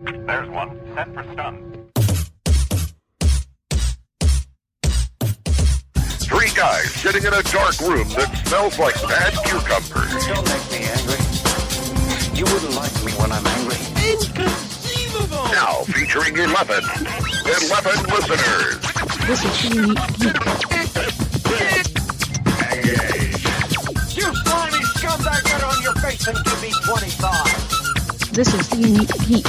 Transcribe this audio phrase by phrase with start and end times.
[0.00, 0.80] There's one.
[0.94, 1.90] Set for stun.
[6.24, 10.26] Three guys sitting in a dark room that smells like bad cucumbers.
[10.26, 11.20] Don't make me angry.
[12.32, 13.76] You wouldn't like me when I'm angry.
[14.08, 15.44] Inconceivable!
[15.52, 16.48] Now featuring 11.
[16.48, 18.80] 11 listeners.
[19.26, 19.70] This is
[20.16, 20.32] the
[22.72, 24.16] Engage.
[24.16, 27.69] You slimy scumbag, get on your face and give me 25.
[28.32, 29.46] This is the Unique Geek.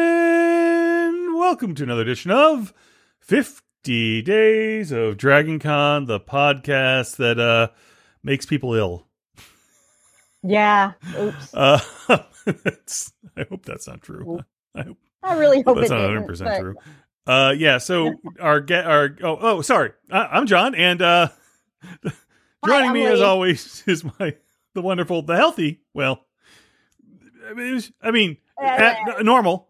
[0.00, 2.72] And welcome to another edition of
[3.20, 7.68] 50 Days of Dragon Con, the podcast that uh
[8.22, 9.06] makes people ill.
[10.42, 10.92] Yeah.
[11.18, 11.54] Oops.
[11.54, 14.40] Uh I hope that's not true.
[14.74, 16.74] I hope I really hope that's it not 100% but true.
[17.30, 19.92] Uh yeah, so our get our oh oh sorry.
[20.10, 21.28] I, I'm Jon and uh
[22.66, 24.34] joining me as always is my
[24.74, 26.24] the wonderful the healthy, well
[27.48, 29.68] I mean, was- I mean Uh, at, normal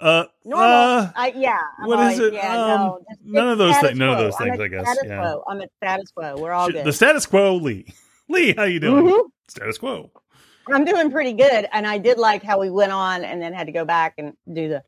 [0.00, 0.66] uh Normal.
[0.66, 1.58] uh, I, yeah.
[1.80, 2.32] I'm what is it?
[2.32, 5.02] Yeah, Um, no, just- none of those things- none of those things, I guess, Status
[5.06, 5.20] yeah.
[5.20, 5.44] quo.
[5.48, 6.36] I'm at status quo.
[6.38, 6.84] We're all good.
[6.86, 7.86] The status quo, Leigh.
[8.30, 9.04] Leigh, how you doing?
[9.06, 9.24] Mhm.
[9.48, 10.10] Status quo.
[10.72, 13.66] I'm doing pretty good, and I did like how we went on and then had
[13.66, 14.82] to go back and do the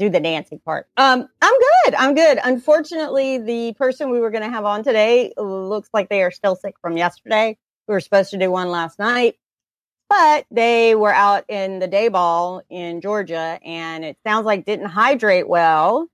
[0.00, 0.86] do the dancing part.
[0.96, 1.54] Um, I'm
[1.90, 1.94] good.
[1.98, 2.38] I'm good.
[2.42, 6.56] Unfortunately, the person we were going to have on today looks like they are still
[6.56, 7.56] sick from yesterday.
[7.86, 9.36] We were supposed to do one last night,
[10.08, 14.86] but they were out in the day ball in Georgia, and it sounds like didn't
[14.86, 16.08] hydrate well.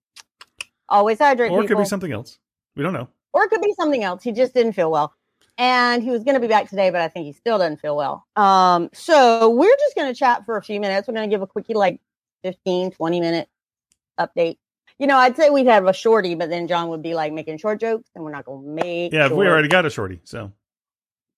[0.89, 1.51] Always hydrate.
[1.51, 2.39] Or it could be something else.
[2.77, 3.09] We don't know.
[3.33, 4.23] or it could be something else.
[4.23, 5.13] He just didn't feel well.
[5.57, 7.97] And he was going to be back today, but I think he still doesn't feel
[7.97, 8.27] well.
[8.35, 11.07] Um, so we're just going to chat for a few minutes.
[11.07, 12.01] We're going to give a quickie, like
[12.43, 13.49] 15, 20 minute
[14.19, 14.59] update.
[14.99, 17.59] You know, I'd say we'd have a shorty, but then Jon would be like making
[17.59, 19.13] short jokes, and we're not going to make.
[19.13, 20.21] Yeah, we already got a shorty.
[20.25, 20.53] So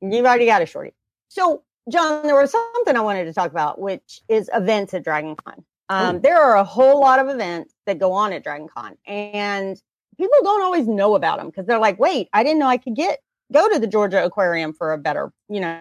[0.01, 0.93] You've already got a shorty.
[1.29, 5.37] So, Jon, there was something I wanted to talk about, which is events at Dragon
[5.37, 5.65] Con.
[5.89, 6.19] Um, Oh.
[6.19, 9.81] There are a whole lot of events that go on at Dragon Con, and
[10.17, 12.97] people don't always know about them because they're like, wait, I didn't know I could
[12.97, 13.21] get
[13.53, 15.81] go to the Georgia Aquarium for a better, you know,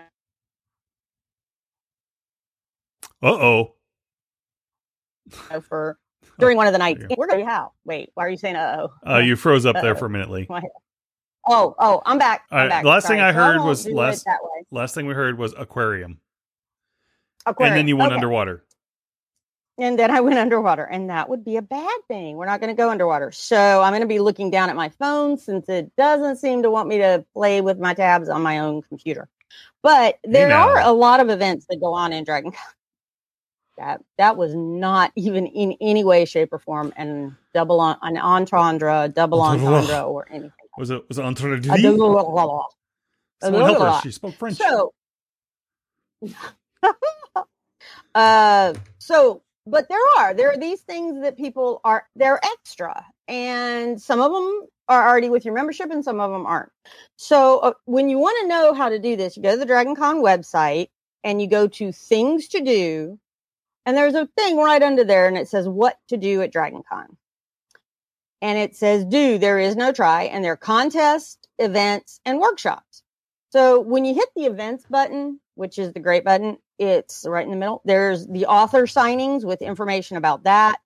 [3.23, 3.73] uh oh.
[5.61, 5.97] for
[6.39, 6.99] during one of the nights.
[7.07, 7.71] There We're going to be how?
[7.85, 9.09] Wait, why are you saying uh oh?
[9.15, 9.99] Uh you froze up there Uh-oh.
[9.99, 10.47] for a minute, Leigh.
[11.47, 12.45] Oh, oh, I'm back.
[12.49, 12.83] I'm back.
[12.83, 14.65] the last thing I heard won't was last- that way.
[14.71, 16.19] Last thing we heard was aquarium.
[17.45, 17.73] Aquarium.
[17.73, 18.15] And then you went Okay.
[18.15, 18.63] underwater.
[19.77, 22.37] and then I went underwater, and that would be a bad thing.
[22.37, 23.31] We're not going to go underwater.
[23.31, 26.71] So I'm going to be looking down at my phone since it doesn't seem to
[26.71, 29.27] want me to play with my tabs on my own computer.
[29.83, 30.69] But there now.
[30.69, 32.61] are a lot of events that go on in Dragon Con.
[33.77, 38.17] That that was not even in any way, shape, or form and double on an
[38.17, 40.51] entendre, double entendre, or anything.
[40.77, 41.23] Was it was it
[42.33, 42.67] double-
[43.41, 44.01] Someone help her.
[44.01, 44.57] She spoke French.
[44.57, 44.93] so,
[48.15, 54.01] uh, so, but there are there are these things that people are they're extra, and
[54.01, 56.71] some of them are already with your membership, and some of them aren't.
[57.17, 59.65] So, uh, when you want to know how to do this, you go to the
[59.65, 60.89] Dragon Con website
[61.23, 63.19] and you go to things to do,
[63.85, 66.83] and there's a thing right under there, and it says what to do at Dragon
[66.87, 67.17] Con.
[68.41, 73.03] And it says do, there is no try, and there are contests, events, and workshops.
[73.51, 77.51] So when you hit the events button, which is the great button, it's right in
[77.51, 77.81] the middle.
[77.85, 80.79] There's the author signings with information about that.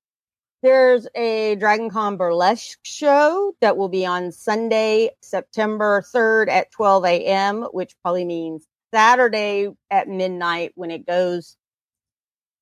[0.61, 7.05] There's a Dragon Con burlesque show that will be on Sunday, September 3rd at 12
[7.05, 11.55] a.m., which probably means Saturday at midnight when it goes.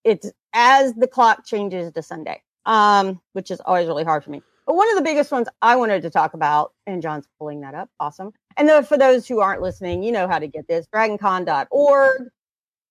[0.07, 4.41] It's as the clock changes to Sunday, um, which is always really hard for me.
[4.66, 7.75] But one of the biggest ones I wanted to talk about, and Jon's pulling that
[7.75, 7.90] up.
[8.00, 8.31] Awesome.
[8.56, 12.29] And then for those who aren't listening, you know how to get this dragoncon.org.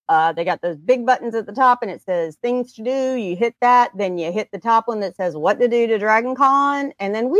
[0.09, 3.15] Uh, they got those big buttons at the top and it says things to do.
[3.15, 5.97] You hit that, then you hit the top one that says what to do to
[5.97, 7.39] Dragon Con, and then we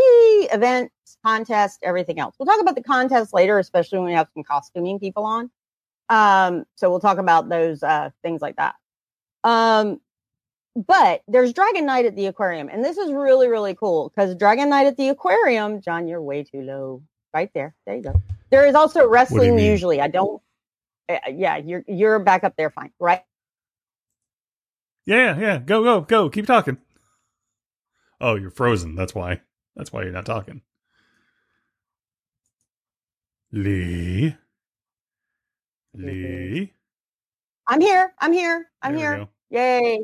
[0.51, 2.35] events, contest, everything else.
[2.37, 5.51] We'll talk about the contest later, especially when we have some costuming people on.
[6.09, 8.75] Um, so we'll talk about those uh, things like that.
[9.47, 10.01] Um,
[10.75, 14.69] but there's Dragon Night at the aquarium, and this is really, really cool because Dragon
[14.69, 17.01] Night at the aquarium, Jon, you're way too low.
[17.33, 17.75] Right there.
[17.85, 18.21] There you go.
[18.49, 20.01] There is also wrestling usually.
[20.01, 20.41] I don't
[21.09, 23.21] uh, yeah, you're you're back up there fine, right?
[25.05, 25.57] Yeah, yeah.
[25.59, 26.29] Go, go, go.
[26.29, 26.77] Keep talking.
[28.19, 28.95] Oh, you're frozen.
[28.95, 29.41] That's why.
[29.75, 30.61] That's why you're not talking.
[33.51, 34.35] Leigh.
[35.93, 36.73] Leigh.
[37.67, 38.13] I'm here.
[38.19, 38.65] I'm here.
[38.81, 39.27] I'm here.
[39.49, 39.99] Yay.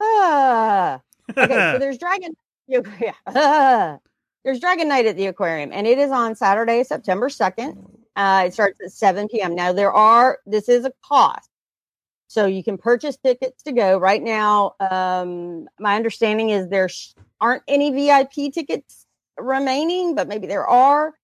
[0.00, 1.00] Ah.
[1.36, 2.34] Okay, so there's Dragon
[2.68, 3.12] yeah.
[3.26, 3.98] Ah.
[4.44, 7.76] There's Dragon Night at the aquarium, and it is on Saturday, September 2nd
[8.16, 9.54] Uh, it starts at 7 p.m.
[9.54, 11.50] Now there are this is a cost.
[12.28, 14.74] So you can purchase tickets to go right now.
[14.80, 19.06] Um, my understanding is there sh- aren't any VIP tickets
[19.38, 21.14] remaining, but maybe there are.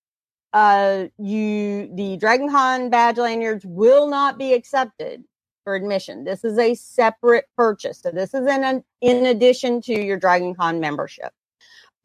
[0.55, 5.25] Uh, you the Dragon Con badge lanyards will not be accepted
[5.65, 6.25] for admission.
[6.25, 8.01] This is a separate purchase.
[8.01, 11.33] So this is in an, in addition to your Dragon Con membership.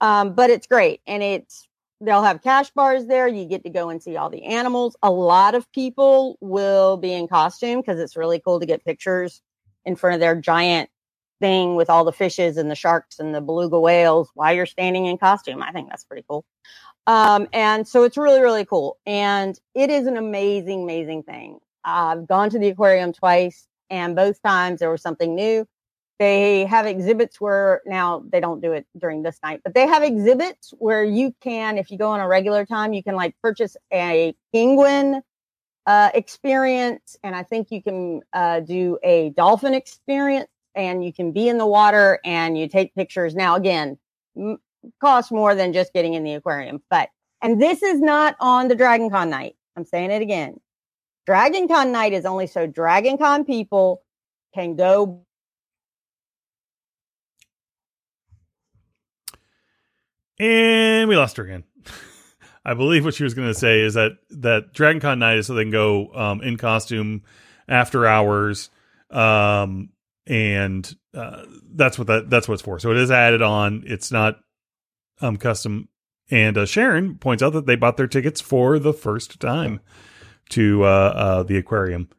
[0.01, 1.67] Um, but it's great and it's
[2.01, 3.27] they'll have cash bars there.
[3.27, 4.95] You get to go and see all the animals.
[5.03, 9.41] A lot of people will be in costume because it's really cool to get pictures
[9.85, 10.89] in front of their giant
[11.41, 15.05] thing with all the fishes and the sharks and the beluga whales while you're standing
[15.05, 15.61] in costume.
[15.61, 16.45] I think that's pretty cool.
[17.07, 18.97] Um, and so it's really, really cool.
[19.05, 21.59] And it is an amazing, amazing thing.
[21.89, 25.65] I've gone to the aquarium twice, and both times there was something new.
[26.19, 30.03] They have exhibits where now they don't do it during this night, but they have
[30.03, 33.77] exhibits where you can, if you go on a regular time, you can like purchase
[33.93, 35.21] a penguin
[35.85, 41.31] uh, experience, and I think you can uh, do a dolphin experience, and you can
[41.31, 43.33] be in the water and you take pictures.
[43.33, 43.97] Now, again,
[44.37, 44.59] m-
[45.01, 47.09] costs more than just getting in the aquarium, but
[47.41, 49.55] and this is not on the Dragon Con night.
[49.77, 50.59] I'm saying it again.
[51.29, 54.01] Dragon Con night is only so Dragon Con people
[54.55, 55.21] can go
[60.39, 61.65] And we lost her again.
[62.65, 65.45] I believe what she was going to say is that that Dragon Con night is
[65.45, 67.21] so they can go um, in costume
[67.67, 68.71] after hours,
[69.11, 69.89] um,
[70.25, 71.43] and uh,
[71.75, 72.79] that's what that that's what it's for.
[72.79, 73.83] So it is added on.
[73.85, 74.39] It's not
[75.21, 75.89] um, custom.
[76.31, 79.79] And uh, Sharon points out that they bought their tickets for the first time
[80.49, 82.09] to uh, uh, the aquarium.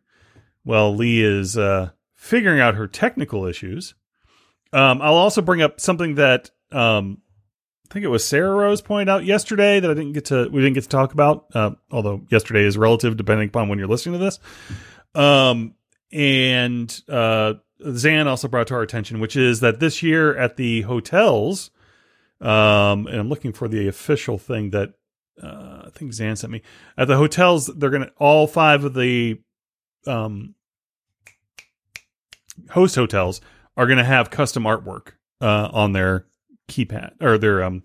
[0.64, 3.94] Well, Leigh is uh, figuring out her technical issues.
[4.72, 7.18] Um, I'll also bring up something that um,
[7.90, 10.60] I think it was Sarah Rose pointed out yesterday that I didn't get to we
[10.60, 11.46] didn't get to talk about.
[11.54, 14.38] Uh, although yesterday is relative depending upon when you're listening to this.
[15.14, 15.74] Um,
[16.12, 17.54] and uh,
[17.94, 21.70] Zan also brought to our attention, which is that this year at the hotels,
[22.40, 24.94] um, and I'm looking for the official thing that
[25.42, 26.62] uh, I think Zan sent me
[26.96, 27.66] at the hotels.
[27.66, 29.40] They're gonna all five of the
[30.06, 30.54] um,
[32.70, 33.40] host hotels
[33.76, 36.26] are gonna have custom artwork uh, on their
[36.68, 37.82] keypad or their um,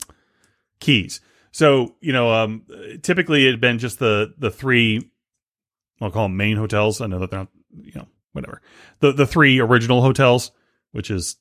[0.79, 1.21] keys.
[1.51, 2.65] So you know, um,
[3.01, 5.09] typically it had been just the the three.
[6.01, 6.99] I'll call them main hotels.
[6.99, 7.49] I know that they're not,
[7.81, 8.61] you know, whatever.
[8.99, 10.51] The the three original hotels,
[10.91, 11.37] which is,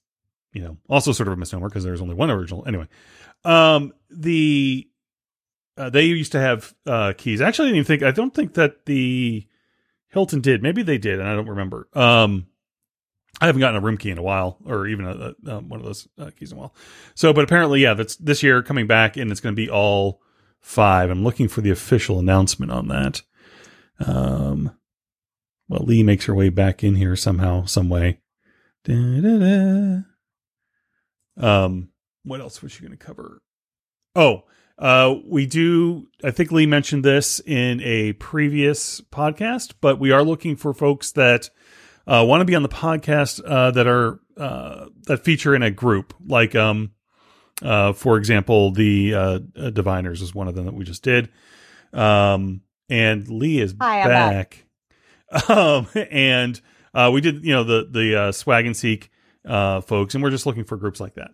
[0.53, 2.65] you know, also sort of a misnomer because there's only one original.
[2.67, 2.87] Anyway,
[3.45, 4.89] um, the
[5.77, 7.41] uh, they used to have uh, keys.
[7.41, 8.03] Actually, I didn't even think.
[8.03, 9.47] I don't think that the
[10.09, 10.63] Hilton did.
[10.63, 11.89] Maybe they did, and I don't remember.
[11.93, 12.47] Um,
[13.41, 15.81] I haven't gotten a room key in a while, or even a, a, um, one
[15.81, 16.75] of those uh, keys in a while.
[17.15, 20.21] So, but apparently, yeah, that's this year coming back, and it's going to be all
[20.61, 21.11] five.
[21.11, 23.23] I'm looking for the official announcement on that.
[24.05, 24.77] Um,
[25.69, 28.21] well, Leigh makes her way back in here somehow, some way.
[28.85, 30.03] Da-da-da.
[31.37, 31.89] Um,
[32.23, 33.43] what else was she going to cover?
[34.15, 34.45] Oh,
[34.79, 36.09] uh, we do.
[36.23, 41.13] I think Leigh mentioned this in a previous podcast, but we are looking for folks
[41.13, 41.51] that
[42.07, 45.71] uh, want to be on the podcast uh, that are uh, that feature in a
[45.71, 46.13] group.
[46.27, 46.91] Like, um,
[47.63, 49.21] uh, for example, the uh,
[49.57, 51.29] uh, Diviners is one of them that we just did.
[51.93, 54.67] Um, and Leigh is Hi, I'm back.
[55.49, 56.61] Um, and
[56.93, 59.11] uh, we did, you know, the the uh, Swag and Seek
[59.45, 61.31] uh, folks, and we're just looking for groups like that.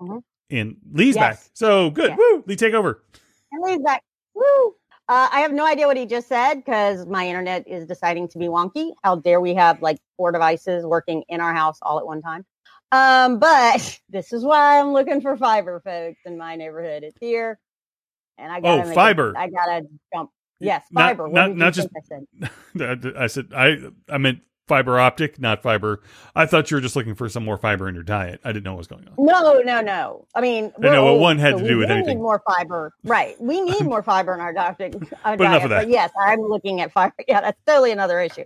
[0.00, 0.22] Mhm.
[0.50, 1.44] And Leigh's Yes.
[1.44, 2.10] back, so good.
[2.10, 2.18] Yes.
[2.18, 2.44] Woo!
[2.46, 3.02] Leigh, take over.
[3.52, 4.02] And Leigh's back.
[4.34, 4.74] Woo!
[5.08, 8.38] Uh, I have no idea what he just said because my internet is deciding to
[8.38, 8.92] be wonky.
[9.02, 12.44] How dare we have like four devices working in our house all at one time?
[12.92, 17.02] Um, but this is why I'm looking for fiber, folks, in my neighborhood.
[17.02, 17.58] It's here,
[18.38, 19.34] and I got Oh, fiber.
[19.36, 19.82] I gotta
[20.14, 20.30] jump.
[20.60, 21.24] Yes, fiber.
[21.28, 22.00] What not- not just- I
[22.78, 23.14] said?
[23.16, 23.76] I said I
[24.08, 24.40] I meant
[24.70, 26.00] fiber optic, not fiber.
[26.36, 28.40] I thought you were just looking for some more fiber in your diet.
[28.44, 29.14] I didn't know what was going on.
[29.18, 30.28] No, no, no.
[30.32, 32.18] I mean, I know what one had so to do with anything.
[32.18, 33.34] Need more fiber, right?
[33.40, 34.94] We need more fiber in our diet.
[35.24, 35.80] Our But enough of that.
[35.80, 37.14] But yes, I'm looking at fiber.
[37.28, 38.44] Yeah, that's totally another issue.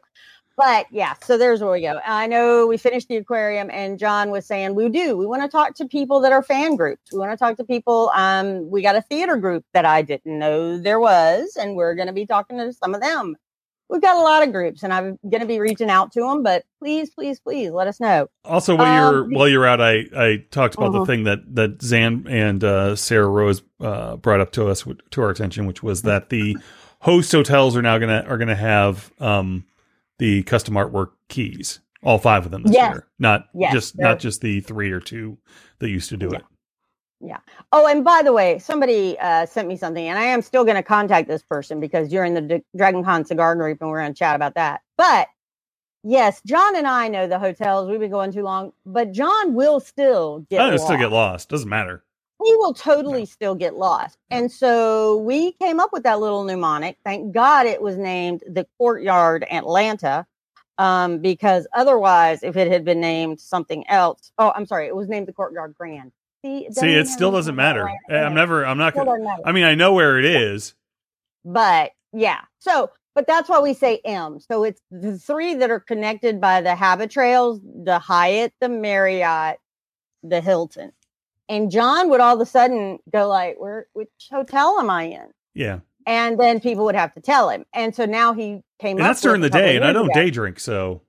[0.57, 2.01] But yeah, so there's where we go.
[2.05, 5.17] I know we finished the aquarium, and Jon was saying we do.
[5.17, 7.13] We want to talk to people that are fan groups.
[7.13, 8.11] We want to talk to people.
[8.15, 12.07] Um, we got a theater group that I didn't know there was, and we're going
[12.07, 13.37] to be talking to some of them.
[13.91, 16.43] We've got a lot of groups, and I'm going to be reaching out to them.
[16.43, 18.29] But please, please, please let us know.
[18.45, 21.05] Also, while Um, you're while you're out, I I talked about the Uh-huh.
[21.05, 25.31] thing that that Zan and uh, Sarah Rose uh, brought up to us to our
[25.31, 26.57] attention, which was that the
[27.01, 29.65] host hotels are now gonna are gonna have um,
[30.19, 32.91] the custom artwork keys, all five of them this Yes.
[32.91, 35.37] year, not Yes, just not just the three or two
[35.81, 36.39] that used to do Yeah.
[36.39, 36.45] it.
[37.73, 40.77] Oh, and by the way, somebody uh, sent me something, and I am still going
[40.77, 44.01] to contact this person because you're in the D- Dragon Con cigar group, and we're
[44.01, 44.83] going to chat about that.
[44.99, 45.29] But
[46.05, 47.91] yes, Jon and I know the hotels.
[47.91, 50.61] We've been going too long, but Jon will still get.
[50.67, 50.87] I lost.
[50.87, 51.49] still get lost.
[51.51, 52.05] Doesn't matter.
[52.45, 56.99] He will totally still get lost, and so we came up with that little mnemonic.
[57.05, 60.27] Thank God it was named the Courtyard Atlanta.
[60.79, 65.09] Um, because otherwise, if it had been named something else, oh, I'm sorry, it was
[65.09, 66.13] named the Courtyard Grand.
[66.45, 67.89] See, See, it still doesn't matter.
[68.11, 68.67] Eh, I'm never.
[68.67, 68.95] I'm not.
[68.95, 69.13] Gonna.
[69.45, 70.75] I mean, I know where it is.
[71.45, 75.81] but yeah so but that's why we say m so it's the three that are
[75.81, 79.59] connected by the habit trails the hyatt the marriott
[80.23, 80.93] the hilton
[81.49, 85.27] and jon would all of a sudden go like where which hotel am i in
[85.55, 89.05] Yeah, and then people would have to tell him and so now he came and
[89.05, 91.01] that's during the with a couple day, and I don't ago- day drink, so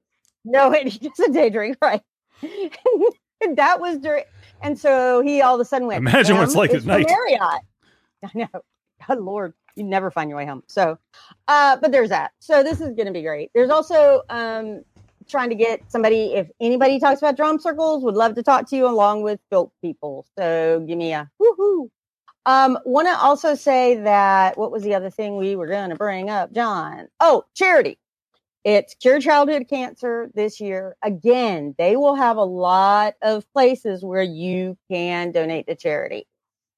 [0.44, 2.02] no, he doesn't day drink, right?
[3.58, 4.24] That was during,
[4.62, 6.00] and so he all of a sudden went.
[6.00, 7.62] Imagine what it's like at night." Marriott.
[8.24, 8.48] I know.
[9.08, 10.64] God Lord, you never find your way home.
[10.68, 10.98] So,
[11.48, 12.32] uh, but there's that.
[12.40, 13.52] So this is going to be great.
[13.54, 14.84] There's also um,
[15.28, 16.34] trying to get somebody.
[16.34, 19.72] If anybody talks about drum circles, would love to talk to you along with built
[19.82, 20.26] people.
[20.38, 21.90] So give me a woohoo.
[22.48, 25.96] Um, want to also say that what was the other thing we were going to
[25.96, 27.08] bring up, Jon?
[27.20, 27.98] Oh, charity.
[28.66, 30.96] It's Cure Childhood Cancer this year.
[31.04, 36.26] Again, they will have a lot of places where you can donate to charity.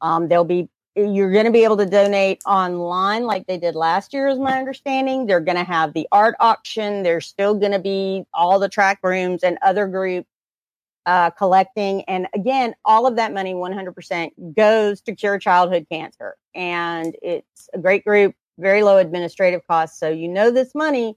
[0.01, 0.67] Um, they'll be,
[0.98, 4.60] you're going to be able to donate online like they did last year, is my
[4.60, 5.27] understanding.
[5.27, 7.03] They're going to have the art auction.
[7.03, 10.27] There's still going to be all the track rooms and other groups
[11.06, 12.03] uh, collecting.
[12.03, 16.36] And again, all of that money, 100% goes to cure childhood cancer.
[16.53, 19.98] And it's a great group, very low administrative costs.
[19.98, 21.15] So you know this money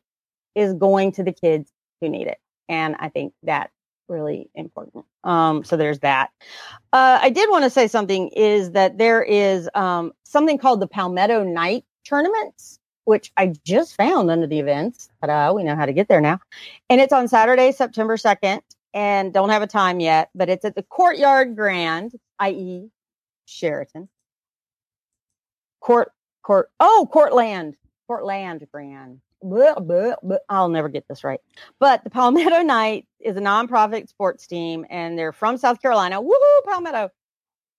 [0.55, 2.39] is going to the kids who need it.
[2.69, 3.73] And I think that's
[4.09, 5.05] really important.
[5.25, 6.31] Um, so there's that.
[6.93, 10.87] Uh, I did want to say something is that there is um, something called the
[10.87, 15.09] Palmetto Knight tournaments, which I just found under the events.
[15.21, 16.41] Ta-da, we know how to get there now.
[16.89, 18.61] And it's on Saturday, September 2nd,
[18.93, 22.91] and don't have a time yet, but it's at the Courtyard Grand, i.e.,
[23.47, 24.09] Sheraton.
[25.81, 27.77] Court, court, oh, Courtland,
[28.07, 29.21] Courtland Grand.
[29.43, 30.39] Blah, blah, blah.
[30.49, 31.41] I'll never get this right.
[31.79, 36.21] But the Palmetto Knight is a nonprofit sports team, and they're from South Carolina.
[36.21, 37.11] Woohoo, Palmetto!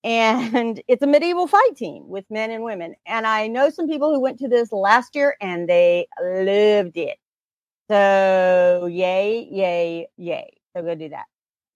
[0.04, 2.96] And it's a medieval fight team with men and women.
[3.06, 7.18] And I know some people who went to this last year, and they loved it.
[7.88, 10.54] So yay, yay, yay!
[10.74, 11.26] So go do that.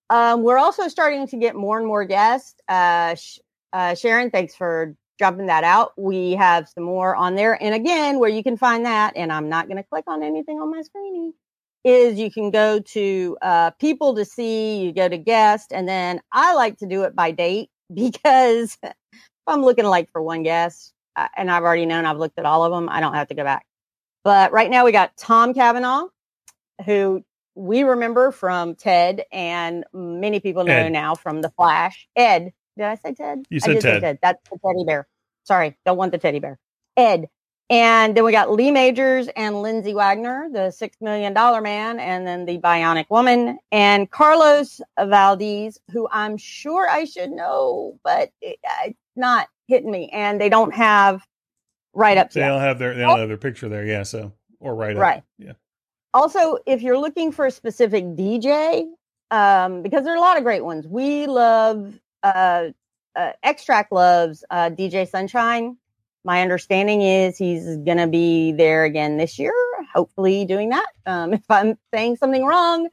[0.08, 2.54] Um, we're also starting to get more and more guests.
[2.68, 3.38] Uh, Sh-
[3.72, 5.92] uh, Sharon, thanks for dropping that out.
[5.96, 7.60] We have some more on there.
[7.62, 10.58] And again, where you can find that, and I'm not going to click on anything
[10.58, 11.32] on my screen,
[11.84, 16.20] is you can go to uh, people to see, you go to guest, and then
[16.32, 18.94] I like to do it by date because if
[19.46, 22.64] I'm looking like for one guest, uh, and I've already known I've looked at all
[22.64, 23.64] of them, I don't have to go back.
[24.24, 26.06] But right now we got Tom Cavanagh,
[26.84, 30.90] who we remember from Ted, and many people know Ed.
[30.90, 32.06] now from The Flash.
[32.14, 33.44] Ed, did I say Ted?
[33.50, 34.00] You I said did Ted.
[34.02, 34.18] Ted.
[34.22, 35.06] That's the teddy bear.
[35.44, 36.58] Sorry, don't want the teddy bear.
[36.96, 37.28] Ed.
[37.68, 42.24] And then we got Lee Majors and Lindsay Wagner, the six million dollar man, and
[42.24, 48.58] then the bionic woman, and Carlos Valdes, who I'm sure I should know, but it,
[48.84, 50.08] it's not hitting me.
[50.12, 51.26] And they don't have
[51.92, 52.48] write ups they yet.
[52.48, 53.84] don't have their they don't have their picture there.
[53.84, 55.02] Yeah, so or right up.
[55.02, 55.22] Right.
[55.38, 55.52] Yeah.
[56.14, 58.86] also if you're looking for a specific dj
[59.30, 62.70] um because there are a lot of great ones we love uh,
[63.16, 65.76] uh extract loves uh dj sunshine
[66.24, 69.54] my understanding is he's gonna be there again this year
[69.94, 72.88] hopefully doing that um if i'm saying something wrong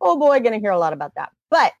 [0.00, 1.72] oh boy gonna hear a lot about that but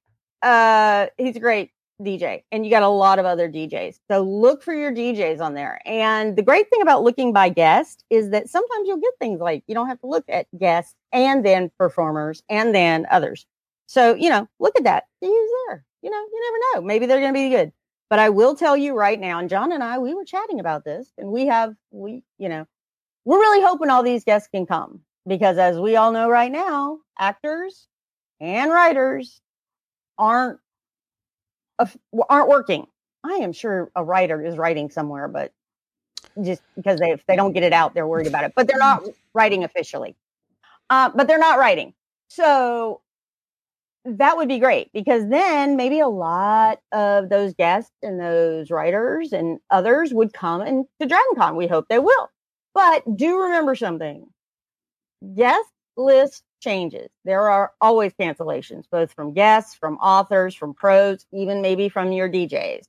[0.42, 1.70] uh he's a great
[2.02, 3.98] DJ and you got a lot of other DJs.
[4.10, 5.80] So look for your DJs on there.
[5.86, 9.64] And the great thing about looking by guest is that sometimes you'll get things like
[9.66, 13.46] you don't have to look at guests and then performers and then others.
[13.86, 15.04] So, you know, look at that.
[15.22, 15.85] See there.
[16.02, 16.86] You know, you never know.
[16.86, 17.72] Maybe they're going to be good.
[18.08, 20.84] But I will tell you right now, and Jon and I, we were chatting about
[20.84, 22.66] this and we have, we, you know,
[23.24, 26.98] we're really hoping all these guests can come because as we all know right now,
[27.18, 27.88] actors
[28.40, 29.40] and writers
[30.18, 30.60] aren't
[32.30, 32.86] aren't working.
[33.24, 35.52] I am sure a writer is writing somewhere, but
[36.42, 38.52] just because they if they don't get it out, they're worried about it.
[38.54, 39.02] But they're not
[39.34, 40.16] writing officially.
[40.88, 41.92] Uh, but they're not writing.
[42.28, 43.00] So
[44.06, 49.32] that would be great because then maybe a lot of those guests and those writers
[49.32, 51.56] and others would come and to DragonCon.
[51.56, 52.30] We hope they will.
[52.74, 54.26] But do remember something.
[55.34, 57.08] Guest list changes.
[57.24, 62.28] There are always cancellations, both from guests, from authors, from pros, even maybe from your
[62.28, 62.84] DJs.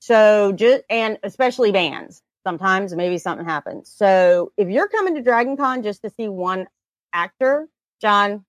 [0.00, 2.22] So just and especially bands.
[2.44, 3.88] Sometimes maybe something happens.
[3.94, 6.66] So if you're coming to Dragon Con just to see one
[7.12, 7.68] actor,
[8.00, 8.44] Jon,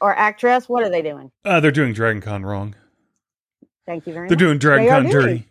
[0.00, 1.30] or actress, what are they doing?
[1.44, 2.74] Uh, they're doing Dragon Con wrong.
[3.86, 4.30] Thank you very much.
[4.30, 4.38] They're much.
[4.38, 5.12] doing Dragon They Con doing.
[5.12, 5.48] dirty.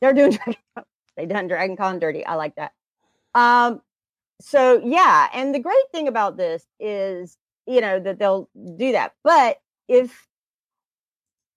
[0.00, 0.84] They're doing Dragon Con.
[1.16, 2.24] They done Dragon Con dirty.
[2.24, 2.72] I like that.
[3.34, 3.80] Um,
[4.40, 9.12] so yeah, and the great thing about this is, you know, that they'll do that.
[9.22, 10.26] But if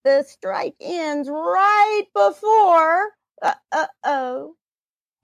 [0.04, 3.10] the strike ends right before,
[3.42, 4.54] uh oh,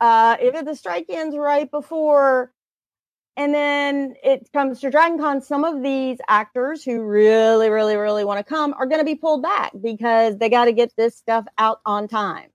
[0.00, 2.52] uh, if the strike ends right before,
[3.36, 8.24] and then it comes to Dragon Con, some of these actors who really, really, really
[8.24, 11.16] want to come are going to be pulled back because they got to get this
[11.16, 12.48] stuff out on time.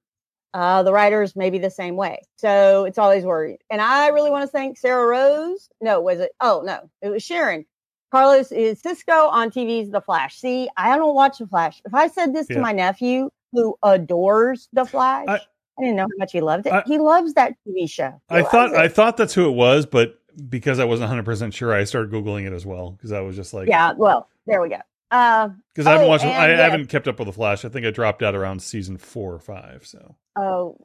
[0.53, 2.21] Uh, the writers may be the same way.
[2.37, 3.59] So it's always worried.
[3.69, 5.69] And I really want to thank Sarah Rose.
[5.81, 6.31] No, was it?
[6.41, 7.65] Oh, no, it was Sharon.
[8.11, 10.39] Carlos is Cisco on TV's The Flash.
[10.39, 11.81] See, I don't watch The Flash.
[11.85, 12.55] If I said this Yeah.
[12.55, 15.41] to my nephew who adores The Flash, I-
[15.79, 16.73] I, didn't know how much he loved it.
[16.73, 18.19] I- he loves that TV show.
[18.29, 18.77] He I thought it.
[18.77, 20.15] I thought that's who it was, but
[20.49, 23.35] because I wasn't 100 percent sure, I started googling it as well because I was
[23.35, 24.79] just like, yeah, well, there we go.
[25.09, 26.25] Uh, because I haven't Oh, watched.
[26.25, 26.71] and I yes.
[26.71, 27.63] haven't kept up with the Flash.
[27.63, 29.85] I think I dropped out around season four or five.
[29.85, 30.77] So Oh,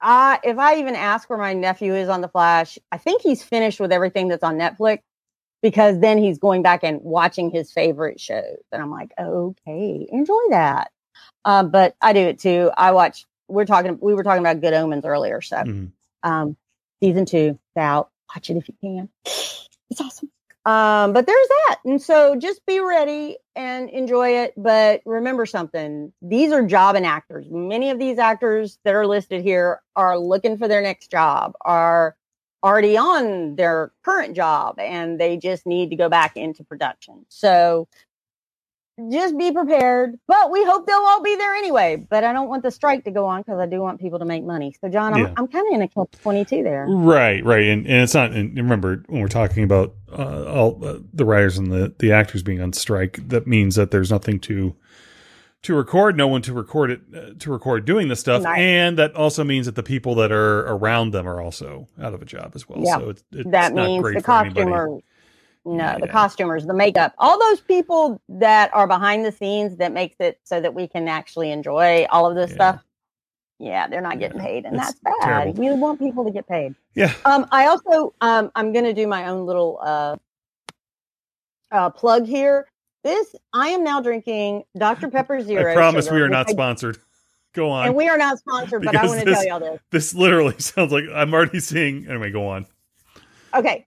[0.00, 3.42] I if I even ask where my nephew is on the Flash, I think he's
[3.42, 5.00] finished with everything that's on Netflix
[5.62, 10.40] because then he's going back and watching his favorite shows, and I'm like, okay, enjoy
[10.50, 10.90] that.
[11.44, 12.70] Um, but I do it too.
[12.76, 13.26] I watch.
[13.48, 13.98] We're talking.
[14.00, 15.92] We were talking about Good Omens earlier, so mhm.
[16.22, 16.56] um,
[17.02, 18.10] season two out.
[18.34, 19.08] Watch it if you can.
[19.90, 20.30] It's awesome.
[20.66, 21.78] Um, but there's that.
[21.86, 24.52] And so just be ready and enjoy it.
[24.56, 26.12] But remember something.
[26.20, 27.46] These are jobbing actors.
[27.50, 32.16] Many of these actors that are listed here are looking for their next job, are
[32.62, 37.24] already on their current job, and they just need to go back into production.
[37.28, 37.88] So
[39.10, 40.18] just be prepared.
[40.26, 41.96] But we hope they'll all be there anyway.
[42.08, 44.24] But I don't want the strike to go on because I do want people to
[44.24, 44.74] make money.
[44.80, 45.34] So Jon, I'm, Yeah.
[45.36, 46.86] I'm kind of in a catch 22 there.
[46.88, 48.32] right, right, and and it's not.
[48.32, 52.42] And remember when we're talking about uh, all uh, the writers and the the actors
[52.42, 54.74] being on strike, that means that there's nothing to
[55.60, 58.60] to record, no one to record it uh, to record doing this stuff, Right.
[58.60, 62.22] and that also means that the people that are around them are also out of
[62.22, 62.78] a job as well.
[62.80, 62.98] Yeah.
[62.98, 65.02] So it's, it's that not means the costumers.
[65.76, 70.16] No, the costumers, the makeup, all those people that are behind the scenes that makes
[70.20, 72.54] it so that we can actually enjoy all of this Yeah.
[72.54, 72.84] stuff.
[73.60, 75.14] Yeah, they're not getting Yeah, paid, and it's that's bad.
[75.20, 75.52] terrible.
[75.54, 76.74] We want people to get paid.
[76.94, 77.12] Yeah.
[77.24, 80.16] Um, I also um, I'm going to do my own little uh,
[81.72, 82.66] uh, plug here.
[83.04, 85.72] This I am now drinking Dr Pepper Zero.
[85.72, 86.98] I promise we are not I- sponsored.
[87.54, 87.86] Go on.
[87.86, 89.80] and we are not sponsored, but I want to tell y'all this.
[89.90, 92.06] this literally sounds like I'm already seeing.
[92.06, 92.66] Anyway, go on.
[93.54, 93.86] Okay.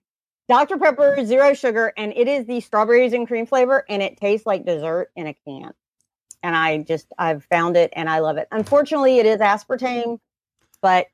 [0.52, 0.76] Dr.
[0.76, 4.66] Pepper, zero sugar, and it is the strawberries and cream flavor, and it tastes like
[4.66, 5.72] dessert in a can.
[6.42, 8.48] And I just, I've found it and I love it.
[8.52, 10.18] Unfortunately, it is aspartame,
[10.82, 11.06] but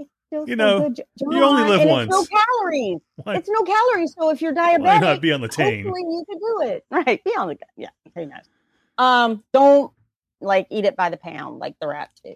[0.00, 1.02] it's still You so know, good.
[1.20, 2.12] you only live and once.
[2.12, 2.98] It's no calories.
[3.22, 4.12] Why, It's no calories.
[4.18, 5.84] So if you're why diabetic, not be on the tane?
[5.84, 6.84] hopefully you could do it.
[6.90, 7.22] Right.
[7.22, 8.42] Be on the, yeah, who knows?
[8.98, 9.92] Um, don't
[10.40, 12.34] like eat it by the pound like the rats do.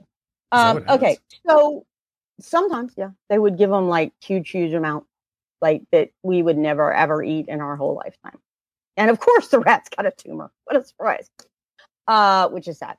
[0.52, 1.18] Um, okay.
[1.48, 1.84] So
[2.38, 5.06] sometimes, yeah, they would give them like huge, huge amount,
[5.60, 8.38] like that we would never ever eat in our whole lifetime.
[8.96, 10.50] And of course, the rat's got a tumor.
[10.64, 11.28] What a surprise!
[12.06, 12.96] Uh, which is sad,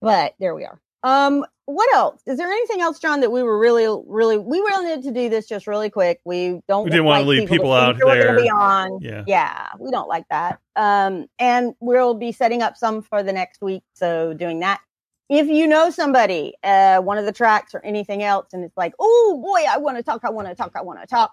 [0.00, 0.80] but there we are.
[1.04, 2.22] Um, what else?
[2.26, 5.46] Is there anything else, Jon, that we were really, really, we wanted to do this
[5.46, 6.20] just really quick.
[6.24, 6.84] We don't.
[6.84, 8.36] We didn't wanna leave people to out there.
[8.36, 8.98] Be on.
[9.00, 9.22] Yeah.
[9.26, 10.60] Yeah, we don't like that.
[10.76, 13.82] Um, and we'll be setting up some for the next week.
[13.94, 14.80] So doing that.
[15.28, 18.94] If you know somebody, uh, one of the tracks or anything else, and it's like,
[18.98, 21.32] oh boy, I want to talk, I want to talk, I want to talk.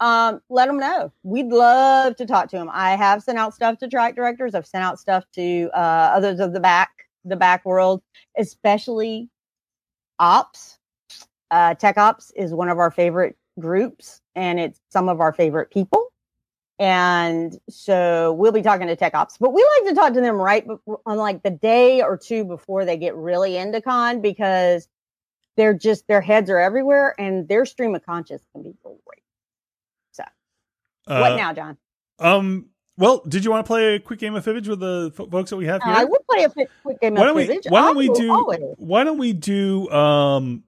[0.00, 1.12] Um, let them know.
[1.22, 2.70] We'd love to talk to them.
[2.72, 4.54] I have sent out stuff to track directors.
[4.54, 6.90] I've sent out stuff to uh, others of the back,
[7.24, 8.02] the back world,
[8.38, 9.28] especially
[10.18, 10.78] ops.
[11.50, 15.70] Uh, Tech Ops is one of our favorite groups, and it's some of our favorite
[15.70, 16.10] people.
[16.78, 20.36] And so we'll be talking to Tech Ops, but we like to talk to them
[20.36, 20.66] right
[21.04, 24.88] on like the day or two before they get really into con because
[25.58, 29.19] they're just their heads are everywhere and their stream of conscious can be great.
[31.06, 31.76] Uh, what now, Jon?
[32.18, 32.66] Um.
[32.96, 35.48] Well, did you want to play a quick game of Fibbage with the fo- folks
[35.50, 35.92] that we have here?
[35.94, 36.50] I would play a
[36.82, 37.46] quick game why of don't we?
[37.46, 37.70] Fibbage.
[37.70, 38.30] Why don't we do?
[38.32, 38.60] always.
[38.76, 39.88] Why don't we do?
[39.90, 40.64] Um.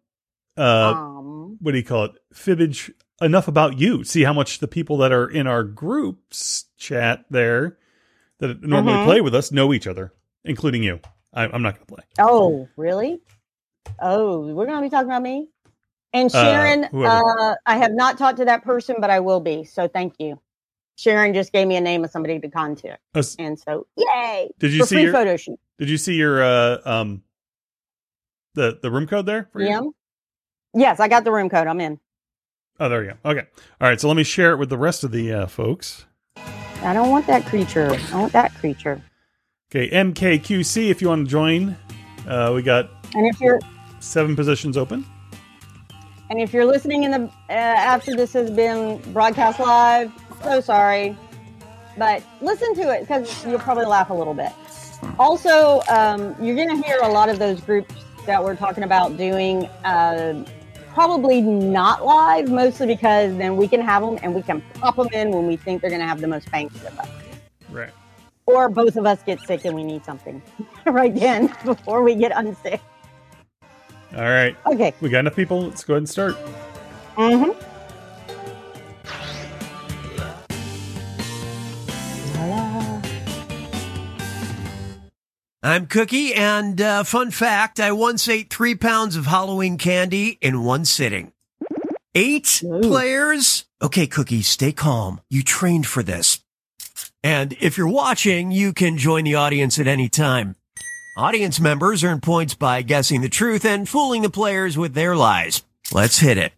[0.56, 0.92] Uh.
[0.94, 2.12] um, what do you call it?
[2.34, 2.90] Fibbage.
[3.20, 4.02] Enough about you.
[4.02, 7.78] See how much the people that are in our groups chat there
[8.38, 9.04] that normally Mhm.
[9.04, 10.12] play with us know each other,
[10.44, 10.98] including you.
[11.32, 12.04] I, I'm not going to play.
[12.18, 13.20] oh, really?
[14.00, 15.48] Oh, we're going to be talking about me?
[16.14, 17.40] And Sharon, whoever.
[17.40, 19.64] uh, I have not talked to that person, but I will be.
[19.64, 20.38] So thank you.
[20.96, 23.00] Sharon just gave me a name of somebody to contact.
[23.14, 24.50] Uh, And so, yay.
[24.58, 25.12] Did you for see free your?
[25.12, 25.58] photo shoot.
[25.78, 27.22] Did you see your uh, um
[28.54, 29.48] the the room code there?
[29.52, 29.68] for you?
[29.68, 29.80] Yeah.
[30.74, 31.66] Yes, I got the room code.
[31.66, 31.98] I'm in.
[32.78, 33.30] Oh, there you go.
[33.30, 33.46] Okay.
[33.80, 34.00] All right.
[34.00, 36.04] So let me share it with the rest of the uh, folks.
[36.82, 37.90] I don't want that creature.
[38.12, 39.00] I want that creature.
[39.70, 40.90] Okay, MKQC.
[40.90, 41.76] If you want to join,
[42.26, 43.60] uh, we got And if you're
[44.00, 45.06] seven positions open.
[46.32, 50.10] And if you're listening in the uh, after this has been broadcast live,
[50.42, 51.14] so sorry,
[51.98, 54.50] but listen to it because you'll probably laugh a little bit.
[55.18, 59.18] Also, um, you're going to hear a lot of those groups that we're talking about
[59.18, 59.66] doing.
[59.84, 60.42] Uh,
[60.94, 65.08] Probably not live, mostly because then we can have them and we can pop them
[65.14, 67.08] in when we think they're going to have the most bang for the buck.
[67.70, 67.92] Right.
[68.44, 70.42] or both of us get sick and we need something
[70.86, 72.80] right then before we get unsick.
[74.14, 74.56] All right.
[74.66, 74.94] Okay.
[75.00, 75.62] We got enough people.
[75.62, 76.36] Let's go ahead and start.
[77.16, 77.52] Mm-hmm.
[85.64, 90.64] I'm Cookie, and uh, fun fact I once ate three pounds of Halloween candy in
[90.64, 91.32] one sitting.
[92.16, 93.64] Eight players?
[93.80, 95.20] Okay, Cookie, stay calm.
[95.30, 96.40] You trained for this.
[97.22, 100.56] And if you're watching, you can join the audience at any time.
[101.14, 105.62] Audience members earn points by guessing the truth and fooling the players with their lies.
[105.92, 106.52] Let's hit it.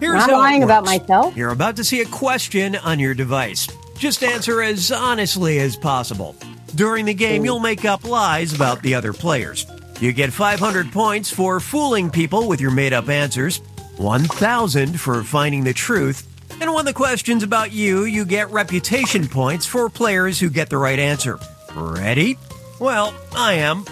[0.00, 1.36] Here's I'm lying about myself.
[1.36, 3.68] You're about to see a question on your device.
[3.98, 6.34] Just answer as honestly as possible.
[6.76, 9.66] During the game, you'll make up lies about the other players.
[10.00, 13.60] You get 500 points for fooling people with your made up answers,
[13.98, 16.26] 1,000 for finding the truth,
[16.60, 20.78] and when the question's about you, you get reputation points for players who get the
[20.78, 21.38] right answer.
[21.74, 22.38] Ready?
[22.80, 23.84] Well, I am.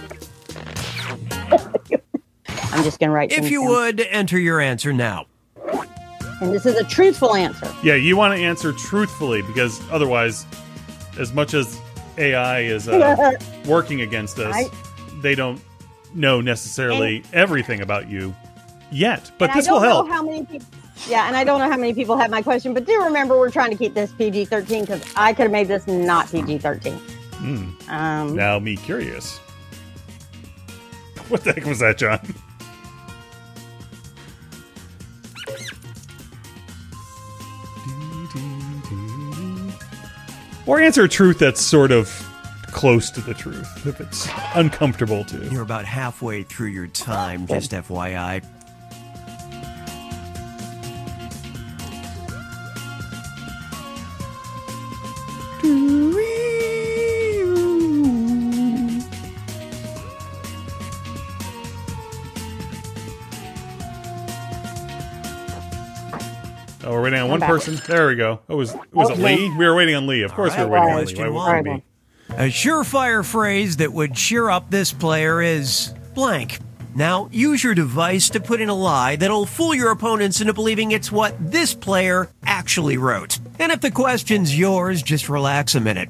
[2.72, 3.70] I'm just going to write If you down.
[3.70, 5.26] would, enter your answer now.
[6.40, 7.72] And this is a truthful answer.
[7.82, 10.44] Yeah, you want to answer truthfully because otherwise,
[11.18, 11.80] as much as
[12.18, 13.32] AI is uh,
[13.66, 14.70] working against us, I-
[15.20, 15.60] they don't
[16.14, 18.34] know necessarily everything about you
[18.90, 19.30] yet.
[19.38, 20.08] But and this I don't will help.
[20.08, 20.66] How many people?
[21.08, 23.50] Yeah, and I don't know how many people have my question, but do remember we're
[23.50, 26.92] trying to keep this PG-13 because I could have made this not PG-13.
[26.94, 27.90] Hmm.
[27.90, 29.38] Um, Now, me curious.
[31.28, 32.20] What the heck was that, Jon?
[40.66, 42.08] Or answer a truth that's sort of
[42.72, 45.48] close to the truth, if it's uncomfortable to.
[45.48, 48.44] You're about halfway through your time, just FYI.
[67.46, 67.80] Person.
[67.86, 68.40] There we go.
[68.48, 69.48] It was was it Leigh?
[69.50, 70.22] We were waiting on Leigh.
[70.22, 71.30] Of course, we were waiting on Leigh.
[71.30, 71.84] Why wouldn't
[72.28, 72.34] we?
[72.34, 76.58] A surefire phrase that would cheer up this player is blank.
[76.94, 80.92] Now, use your device to put in a lie that'll fool your opponents into believing
[80.92, 83.38] it's what this player actually wrote.
[83.58, 86.08] And if the question's yours, just relax a minute.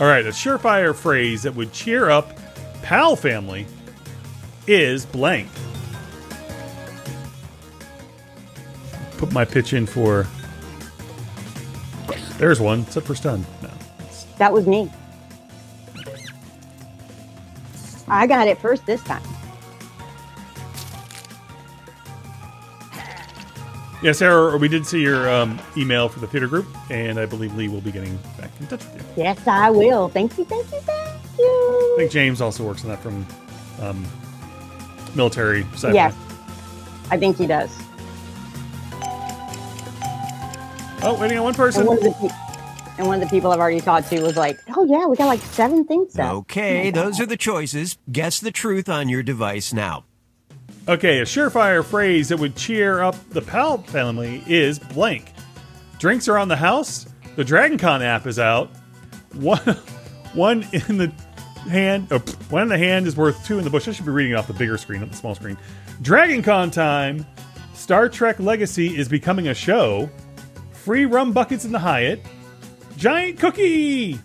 [0.00, 2.36] All right, a surefire phrase that would cheer up
[2.82, 3.66] Pal Family
[4.66, 5.48] is blank.
[9.22, 10.26] Put my pitch in for.
[12.38, 12.80] There's one.
[12.80, 13.46] Except for stun.
[13.62, 13.70] No.
[14.38, 14.90] that was me.
[18.08, 19.22] I got it first this time.
[24.02, 27.54] Yeah, Sarah, we did see your um, email for the theater group, and I believe
[27.54, 29.22] Leigh will be getting back in touch with you.
[29.22, 30.08] Yes, I will.
[30.08, 31.94] Thank you, thank you, thank you.
[31.94, 33.24] I think James also works on that from
[33.80, 34.04] um,
[35.14, 35.94] military side.
[35.94, 36.12] Yes,
[37.08, 37.81] I think he does.
[41.04, 41.80] Oh, waiting on one person.
[41.80, 42.34] And one of the pe-
[42.98, 45.26] and one of the people I've already talked to was like, "Oh yeah, we got
[45.26, 47.98] like seven things set." Okay, oh those are the choices.
[48.10, 50.04] Guess the truth on your device now.
[50.88, 55.32] Okay, a surefire phrase that would cheer up the Pal family is blank.
[55.98, 57.06] Drinks are on the house.
[57.36, 58.70] The Dragon Con app is out.
[59.34, 59.58] One,
[60.34, 61.12] one in the
[61.68, 63.88] hand, oh, pff, one in the hand is worth two in the bush.
[63.88, 65.56] I should be reading it off the bigger screen, not the small screen.
[66.02, 67.26] Dragon Con time.
[67.74, 70.08] Star Trek Legacy is becoming a show.
[70.84, 72.20] Free rum buckets in the Hyatt.
[72.96, 74.18] Giant cookie.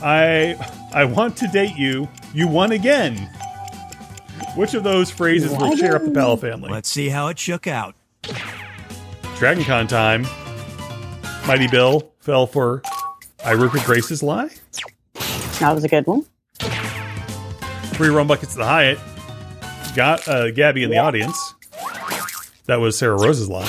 [0.00, 0.56] I
[0.94, 2.08] I want to date you.
[2.32, 3.16] You won again.
[4.56, 6.70] Which of those phrases will cheer up the Pal family?
[6.70, 7.94] Let's see how it shook out.
[9.36, 10.26] Dragon Con time.
[11.46, 12.80] Mighty Bill fell for
[13.40, 14.48] Iruka Grace's lie.
[15.60, 16.24] That was a good one.
[16.58, 18.98] Three rum buckets to the Hyatt.
[19.94, 21.54] Got uh, Gabby in the audience.
[22.64, 23.68] That was Sarah Rose's lie.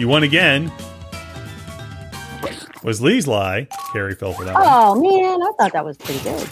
[0.00, 0.72] You won again.
[2.82, 3.68] was Leigh's lie.
[3.92, 4.62] Carrie fell for that one.
[4.66, 6.48] Oh man, I thought that was pretty good.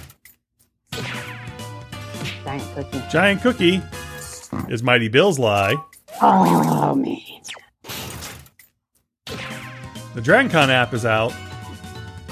[2.44, 3.02] Giant cookie.
[3.08, 3.82] Giant cookie
[4.68, 5.76] is Mighty Bill's lie.
[6.20, 7.16] Oh man.
[10.14, 11.32] The Dragon Con app is out.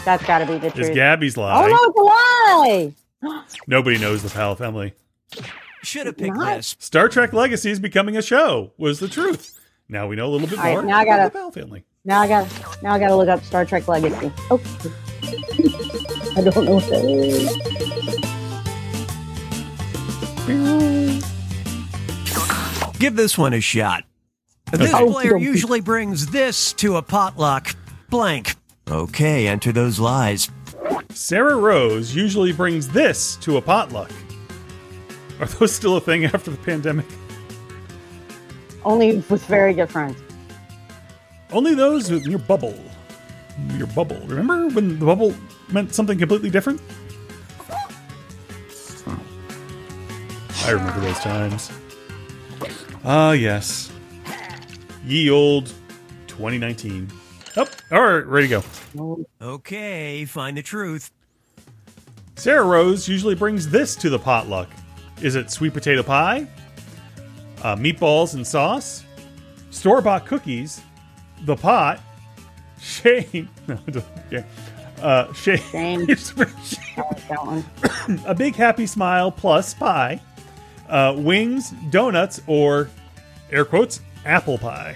[0.05, 0.81] That's got to be the truth.
[0.81, 0.97] Is truth.
[0.97, 1.67] Gabby's oh lie.
[1.67, 3.43] no, it's a lie.
[3.67, 4.93] Nobody knows the Powell family.
[5.83, 6.77] Should have picked this.
[6.79, 8.73] Star Trek Legacy is becoming a show.
[8.77, 9.59] Was the truth.
[9.89, 11.85] Now we know a little bit All right, more now I gotta- the Powell family.
[12.05, 12.83] Now I got.
[12.83, 14.31] Now I got to look up Star Trek Legacy.
[14.51, 14.61] Oh.
[16.37, 17.57] I don't know what that is.
[22.99, 24.05] Give this one a shot.
[24.73, 25.05] This Okay.
[25.13, 27.77] player usually brings this to a potluck.
[28.09, 28.55] Blank.
[28.91, 30.49] Okay, enter those lies.
[31.11, 34.11] Sarah Rose usually brings this to a potluck.
[35.41, 37.05] Are those still a thing after the pandemic?
[38.87, 40.17] Only with very good friends.
[41.51, 42.79] Only those in your bubble.
[43.77, 44.21] Your bubble.
[44.27, 45.35] Remember when the bubble
[45.73, 46.81] meant something completely different?
[50.65, 51.73] I remember those times.
[53.05, 53.91] Ah, yes.
[55.05, 55.67] Ye old
[56.29, 57.11] 2019.
[57.57, 58.63] Oh, all right, ready to
[58.97, 59.27] go.
[59.41, 61.11] Okay, find the truth.
[62.37, 64.69] Sarah Rose usually brings this to the potluck.
[65.23, 66.47] Is it sweet potato pie?
[67.67, 69.03] Uh, meatballs and sauce?
[69.71, 70.81] Store bought cookies?
[71.47, 72.01] The pot?
[72.81, 73.49] Shane?
[73.67, 74.47] No, okay.
[75.03, 75.59] Uh, Shane.
[75.59, 76.03] Shane.
[76.09, 77.65] I that one.
[78.25, 80.21] a big happy smile plus pie.
[80.89, 82.89] Uh, wings, donuts, or
[83.51, 84.95] air quotes, apple pie.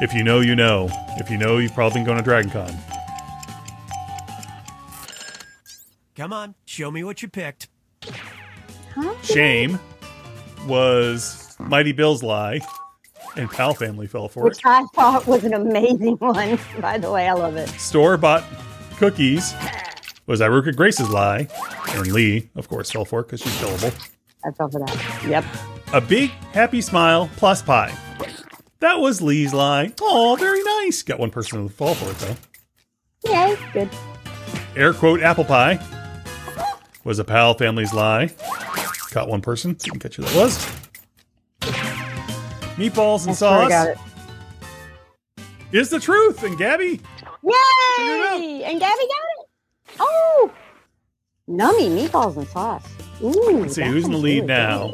[0.00, 0.88] If you know, you know.
[1.16, 2.72] If you know, you've probably been going to Dragon Con.
[6.14, 7.66] Come on, show me what you picked.
[8.94, 9.16] Huh?
[9.22, 9.80] Shame
[10.68, 12.60] was Mighty Bill's lie,
[13.36, 14.66] and Pal Family fell for Which it.
[14.66, 16.58] I thought was an amazing one.
[16.80, 17.68] By the way, I love it.
[17.70, 18.44] Store bought
[18.96, 19.54] cookies
[20.26, 21.48] was Iruka Grace's lie,
[21.88, 23.90] and Leigh, of course, fell for it because she's gullible.
[24.44, 25.24] I fell for that.
[25.26, 25.44] Yep.
[25.94, 27.92] A big happy smile plus pie.
[28.80, 29.92] That was Leigh's lie.
[30.00, 31.02] Oh, very nice.
[31.02, 32.36] Got one person to fall for it
[33.24, 33.32] though.
[33.32, 33.56] Yay.
[33.72, 33.88] Good.
[34.76, 35.80] Air quote apple pie
[37.04, 38.30] was a pal family's lie.
[39.10, 39.74] Caught one person.
[39.74, 40.58] Didn't catch who that was.
[42.76, 43.98] Meatballs and I swear I sauce got it.
[45.72, 46.42] is the truth.
[46.42, 47.00] And Gabby.
[47.42, 48.62] Yay!
[48.64, 49.46] And Gabby got it.
[50.00, 50.52] Oh,
[51.48, 52.86] nummy meatballs and sauce.
[53.22, 54.92] Ooh, let's see who's in the lead really now.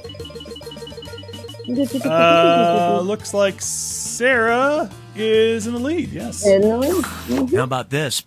[2.04, 6.10] Uh, looks like Sarah is in the lead.
[6.10, 6.46] Yes.
[6.46, 6.92] In the lead.
[6.94, 7.56] Mhm.
[7.56, 8.22] How about this?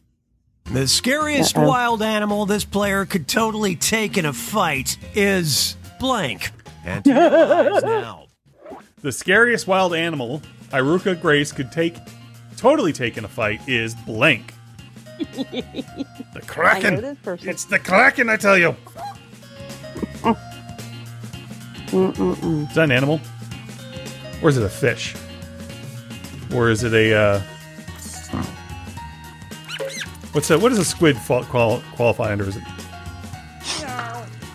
[0.72, 1.68] The scariest Uh-oh.
[1.68, 6.52] wild animal this player could totally take in a fight is blank.
[6.86, 8.24] Enter your lies now.
[9.04, 11.96] The scariest wild animal Iruka Grace could take,
[12.58, 14.54] totally take in a fight is blank.
[15.20, 17.16] the Kraken.
[17.24, 17.44] this.
[17.46, 18.76] It's the Kraken, I tell you.
[21.92, 22.68] Mm-mm-mm.
[22.70, 23.22] Is that an animal?
[24.42, 25.16] Or is it a fish?
[26.54, 27.42] Or is it a uh
[30.34, 30.60] What's that?
[30.62, 32.48] What does a squid fall, qual, qualify under?
[32.48, 32.64] Is it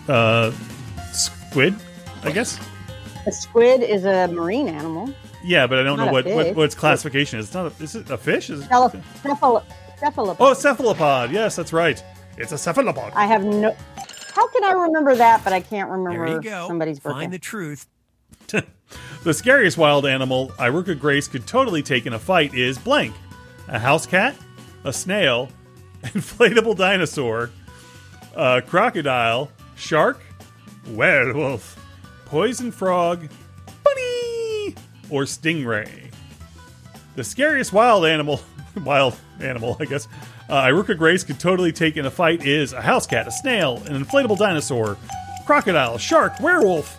[0.07, 0.51] uh
[1.11, 1.75] squid?
[2.23, 2.59] I guess.
[3.25, 5.13] A squid is a marine animal.
[5.43, 6.55] Yeah, but I don't Not know a what, what fish.
[6.55, 7.45] what its classification is.
[7.47, 7.73] It's not.
[7.79, 8.49] A, is it a fish?
[8.49, 9.63] Is it, Cephalop- cephalo-
[9.99, 10.37] cephalopod.
[10.39, 11.31] oh, cephalopod.
[11.31, 12.01] Yes, that's right.
[12.37, 13.13] It's a cephalopod.
[13.15, 13.75] I have no.
[14.33, 15.43] How can I remember that?
[15.43, 16.67] But I can't remember There you go.
[16.67, 17.19] somebody's birthday.
[17.21, 17.87] Find the truth.
[19.23, 23.15] The scariest wild animal Iruka Grace could totally take in a fight is blank.
[23.69, 24.35] A house cat,
[24.83, 25.49] a snail,
[26.13, 27.49] inflatable dinosaur,
[28.35, 30.19] a crocodile, shark,
[30.87, 31.79] werewolf,
[32.25, 33.27] poison frog,
[33.83, 34.75] bunny,
[35.09, 36.11] or stingray.
[37.15, 38.41] The scariest wild animal,
[38.83, 40.07] wild animal, I guess,
[40.49, 43.81] uh, Iruka Grace could totally take in a fight is a house cat, a snail,
[43.85, 44.97] an inflatable dinosaur,
[45.45, 46.97] crocodile, shark, werewolf,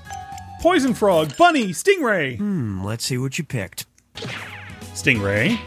[0.61, 2.39] poison frog, bunny, stingray.
[2.39, 3.87] Hmm, let's see what you picked.
[4.95, 5.59] Stingray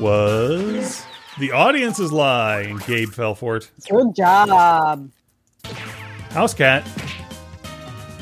[0.00, 1.05] was
[1.38, 3.70] the audience's lie, and Gabe fell for it.
[3.88, 5.10] Good job.
[6.30, 6.86] House cat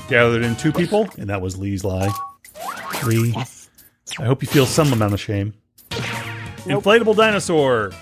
[0.08, 2.10] gathered in two people, and that was Leigh's lie.
[3.04, 3.68] Leigh, Yes.
[4.18, 5.54] I hope you feel some amount of shame.
[5.90, 7.92] Inflatable dinosaur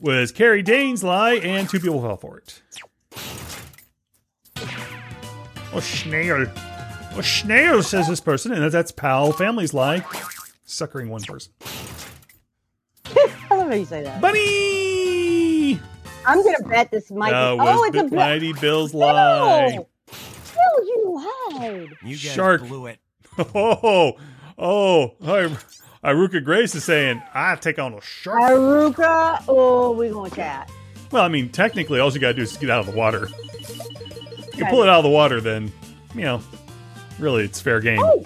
[0.00, 2.62] was Carrie Dane's lie, and two people fell for it.
[5.74, 6.46] Oh, snail.
[7.14, 10.04] Oh, snail, says this person, and that's Pal Family's lie,
[10.64, 11.52] suckering one person.
[13.72, 14.20] I love how you say that.
[14.20, 15.80] Bunny!
[16.26, 17.64] I'm gonna bet this might That be.
[17.66, 18.12] Oh, it's a Bi- bet.
[18.12, 19.70] Mighty Bill's lie.
[19.70, 19.88] No!
[20.08, 21.88] Bill, you lied.
[22.02, 22.66] You guys Shark.
[22.66, 22.98] blew it.
[23.54, 24.18] Oh,
[24.58, 25.56] oh, I,
[26.04, 28.42] Iruka Grace is saying, I take on a shark.
[28.42, 29.42] Aruka.
[29.48, 30.70] Oh, we gonna chat.
[31.10, 33.28] Well, I mean, technically, all you gotta do is get out of the water.
[34.54, 35.72] You pull it out of the water, then,
[36.14, 36.42] you know,
[37.18, 38.00] really, it's fair game.
[38.02, 38.22] Oh,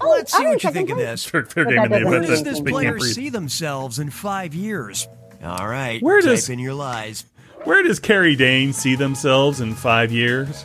[0.00, 1.24] oh, Let's see what you in think of this.
[1.24, 3.12] Fair But game in the doesn't event mean Where that does this they player breathe.
[3.14, 5.08] see themselves in five years?
[5.42, 7.24] All right, Where type does- in your lies.
[7.64, 10.64] Where does Carrie Dane see themselves in five years?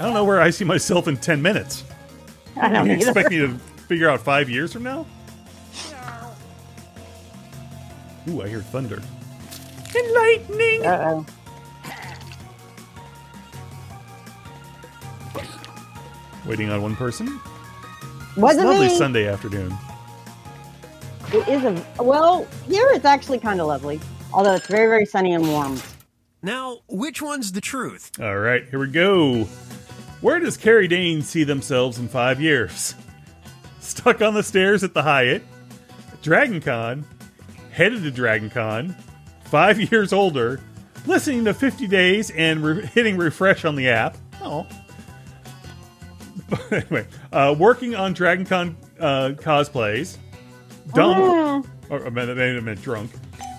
[0.00, 1.84] I don't know where I see myself in ten minutes.
[2.56, 3.04] I don't You either.
[3.10, 3.54] expect me to
[3.88, 5.06] figure out five years from now?
[8.28, 9.02] Ooh, I hear thunder.
[9.96, 10.86] And lightning!
[10.86, 11.26] Uh-oh.
[16.48, 17.38] Waiting on one person.
[18.36, 18.96] Wasn't Lovely me.
[18.96, 19.76] Sunday afternoon.
[21.30, 22.46] It is a well.
[22.66, 24.00] Here it's actually kind of lovely,
[24.32, 25.78] although it's very very sunny and warm.
[26.42, 28.12] Now, which one's the truth?
[28.18, 29.44] All right, here we go.
[30.22, 32.94] Where does Carrie Dane see themselves in five years?
[33.80, 35.42] Stuck on the stairs at the Hyatt,
[36.22, 37.04] Dragon Con,
[37.72, 38.96] headed to Dragon Con,
[39.44, 40.60] five years older,
[41.06, 44.16] listening to 50 Days and re- hitting refresh on the app.
[44.40, 44.66] Oh.
[46.70, 50.16] anyway, uh, working on Dragon Con uh, cosplays,
[50.94, 53.10] dumb, or I meant, I meant drunk,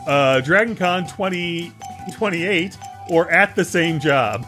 [0.07, 2.77] uh, Dragon Con 2028,
[3.09, 4.45] or at the same job.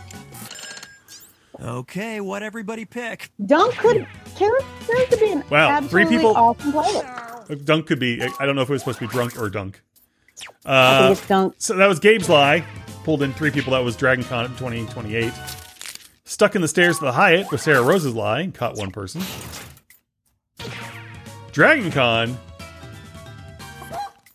[1.62, 3.30] Okay, what everybody pick?
[3.46, 7.56] Dunk could Carrie Carrie could be an Wow, three people- awesome player.
[7.66, 8.22] Dunk could be.
[8.40, 9.82] I don't know if it was supposed to be drunk or dunk.
[10.66, 11.56] I Uh, think it's Dunk.
[11.60, 12.64] so that was Gabe's lie.
[13.04, 13.74] Pulled in three people.
[13.74, 15.32] That was Dragon Con 2028.
[16.32, 19.22] Stuck in the stairs of the Hyatt with Sarah Rose's lie caught one person.
[21.52, 22.38] Dragon Con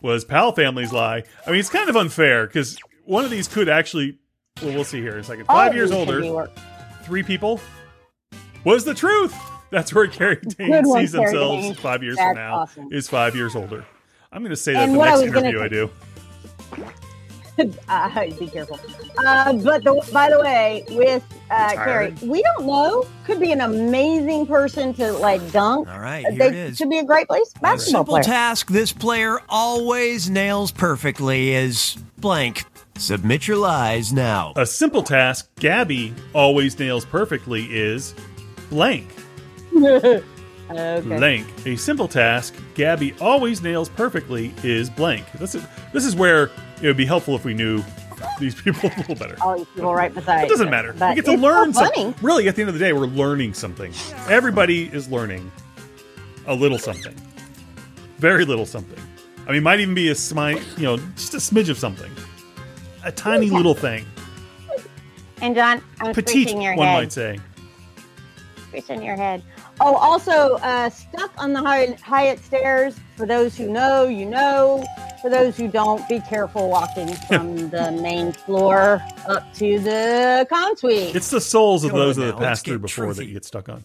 [0.03, 1.23] was Pal Family's lie.
[1.47, 4.19] I mean, it's kind of unfair because one of these could actually.
[4.61, 5.47] Well, we'll see here in a second.
[5.47, 6.51] Five years oh, older,
[7.05, 7.63] three people
[8.63, 9.35] was the truth.
[9.71, 11.75] That's where Carrie Dane sees Carrie themselves Dane.
[11.77, 12.57] five years That's from now.
[12.57, 12.93] awesome.
[12.93, 13.87] Is five years older.
[14.31, 15.91] I'm going to say that And the next was gonna interview I do.
[17.89, 18.79] uh, be careful.
[19.19, 23.07] Uh, but the, by the way, with uh, Carrie, we don't know.
[23.25, 25.89] Could be an amazing person to like dunk.
[25.89, 26.77] All right, here they it is.
[26.77, 28.23] should be a great place A basketball simple player.
[28.25, 32.65] task this player always nails perfectly is blank.
[32.99, 34.53] Submit your lies now.
[34.57, 38.15] A simple task Gabby always nails perfectly is
[38.71, 39.07] blank.
[39.77, 40.23] okay.
[40.71, 41.47] Blank.
[41.67, 45.31] A simple task Gabby always nails perfectly is blank.
[45.33, 46.51] This is this is where
[46.83, 47.83] it would be helpful if we knew
[48.39, 49.37] these people a little better.
[49.41, 50.45] All these people right beside.
[50.45, 50.93] It doesn't matter.
[50.93, 52.15] But we get to learn so something.
[52.23, 53.93] Really, at the end of the day, we're learning something.
[54.29, 55.51] Everybody is learning
[56.47, 57.15] a little something.
[58.19, 58.99] Very little something.
[59.47, 62.11] I mean, might even be a smi- you know, just a smidge of something.
[63.05, 64.05] A tiny little thing.
[65.41, 66.95] And Jon, I'm Petite, your one head.
[66.95, 67.39] might say.
[68.69, 69.43] Scratching your head.
[69.81, 72.97] Oh, also uh, stuck on the Hyatt, Hyatt stairs.
[73.17, 74.85] For those who know, you know.
[75.21, 80.77] For those who don't, be careful walking from the main floor up to the con
[80.77, 81.17] suite.
[81.17, 83.23] It's the souls of Come those that now, have let's passed through get before that
[83.23, 83.29] truthy.
[83.29, 83.85] you get stuck on.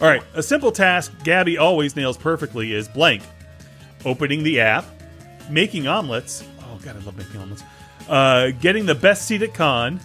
[0.00, 3.22] All right, a simple task Gabby always nails perfectly is blank.
[4.04, 4.84] Opening the app,
[5.50, 6.42] making omelets.
[6.62, 7.62] Oh god, I love making omelets.
[8.08, 10.00] Uh, getting the best seat at con,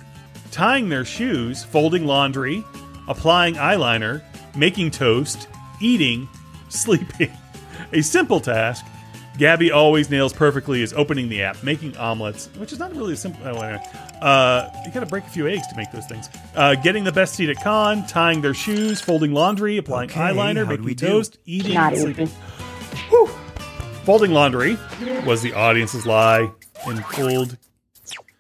[0.52, 2.64] tying their shoes, folding laundry,
[3.08, 4.22] applying eyeliner,
[4.56, 5.48] making toast,
[5.82, 6.28] eating,
[6.70, 7.32] sleeping.
[7.94, 8.86] A simple task
[9.38, 13.18] Gabby always nails perfectly is opening the app, making omelets, which is not really a
[13.18, 13.42] simple.
[13.46, 13.84] Oh, anyway.
[14.22, 16.30] uh, you got to break a few eggs to make those things.
[16.56, 20.66] Uh, getting the best seat at con, tying their shoes, folding laundry, applying Okay, eyeliner,
[20.68, 21.08] making we do?
[21.08, 22.14] toast, eating, Not and easy.
[22.14, 22.28] sleeping.
[24.04, 24.78] Folding laundry
[25.26, 26.50] was the audience's lie,
[26.86, 27.58] and pulled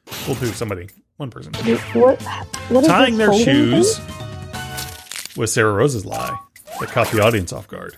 [0.05, 0.47] pulled who?
[0.47, 1.53] Somebody, one person.
[1.93, 2.21] What,
[2.69, 5.33] what is Tying their shoes thing?
[5.35, 6.37] was Sarah Rose's lie
[6.79, 7.97] that caught the audience off guard.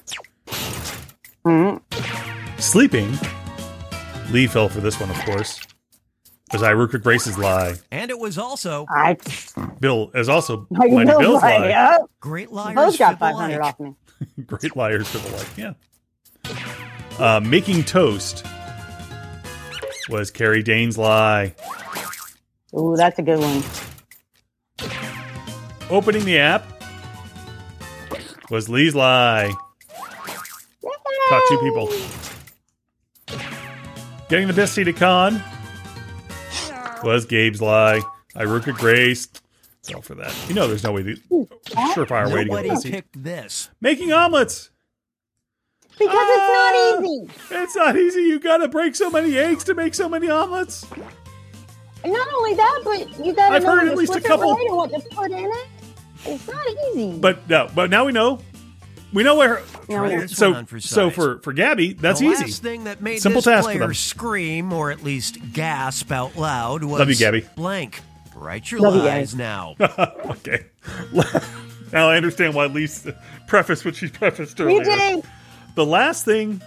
[1.45, 2.26] Mm-hmm.
[2.59, 3.11] Sleeping,
[4.31, 5.59] Leigh fell for this one, of course.
[6.53, 7.75] Was Iruka Grace's lie.
[7.91, 9.17] And it was also I,
[9.81, 11.59] Bill is also I Mighty know, Bill's right?
[11.61, 11.67] lie.
[11.69, 11.97] Yeah.
[12.21, 12.75] great liars.
[12.75, 13.95] Both got 500 off me.
[14.47, 15.57] Great liars for the life.
[15.57, 15.73] Yeah.
[17.19, 18.45] Uh, making toast
[20.09, 21.53] was Carrie Dane's lie.
[22.73, 23.61] Ooh, that's a good one.
[25.91, 26.65] Opening the app
[28.49, 29.53] was Leigh's lie.
[31.29, 31.89] Caught two people.
[34.29, 35.41] Getting the best seat at con
[37.03, 38.01] was Gabe's lie.
[38.35, 39.27] Iruka Grace
[39.83, 40.33] fell for that.
[40.49, 41.15] You know, there's no way to
[41.69, 42.91] surefire way to get Nobody the seat.
[42.91, 43.69] picked this.
[43.79, 44.69] Making omelets.
[45.97, 46.93] Because Ah!
[46.93, 47.31] it's not easy.
[47.63, 48.21] It's not easy.
[48.21, 50.85] You got to break so many eggs to make so many omelets.
[52.05, 54.53] Not only that, but you got to I've know heard when at least a couple-
[54.53, 55.67] right what to put in it.
[56.25, 57.17] It's not easy.
[57.17, 58.39] But no, but now we know.
[59.13, 59.61] We know where.
[59.87, 62.43] Now we So for so for for Gabby, that's the easy.
[62.43, 63.93] last thing that made Simple this task for player them.
[63.93, 67.45] scream or at least gasp out loud was Love you, Gabby.
[67.55, 68.01] blank.
[68.35, 69.75] Write your Love you, lies now.
[69.79, 70.65] okay.
[71.91, 72.87] now I understand why Leigh
[73.47, 74.83] prefaced what she prefaced earlier.
[74.83, 75.25] PJ,
[75.75, 76.61] The last thing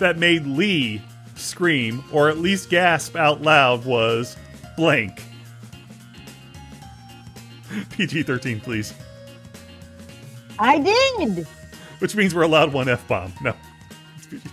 [0.00, 1.00] that made Leigh
[1.36, 4.36] scream or at least gasp out loud was
[4.76, 5.22] blank.
[7.90, 8.92] PG 13, please.
[10.58, 11.46] I did.
[12.02, 13.32] Which means we're allowed one F bomb.
[13.40, 13.54] No.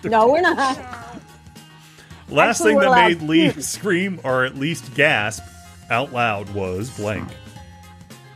[0.03, 0.55] No, we're not.
[2.29, 5.43] Last Actually, thing that allowed made Leigh scream or at least gasp
[5.89, 7.27] out loud was blank.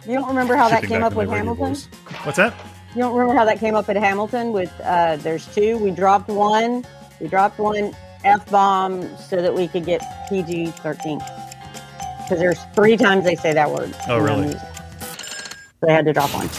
[0.08, 1.76] You don't remember how that came up with Hamilton?
[1.76, 1.88] voice.
[2.24, 2.56] What's that?
[2.96, 5.78] You don't remember how that came up at Hamilton with uh, there's two.
[5.78, 6.84] We dropped one.
[7.22, 11.20] We dropped one F bomb so that we could get PG 13.
[11.20, 13.96] Because there's three times they say that word.
[14.08, 14.52] Oh, in the really?
[14.54, 16.50] So they had to drop one.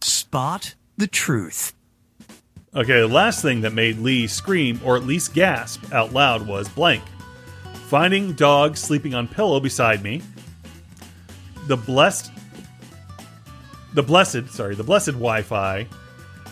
[0.00, 1.72] Spot the truth.
[2.74, 6.68] Okay, the last thing that made Leigh scream or at least gasp out loud was
[6.68, 7.02] blank.
[7.86, 10.22] Finding dog sleeping on pillow beside me.
[11.66, 12.30] The blessed
[13.94, 15.86] the blessed, sorry, the blessed Wi-Fi,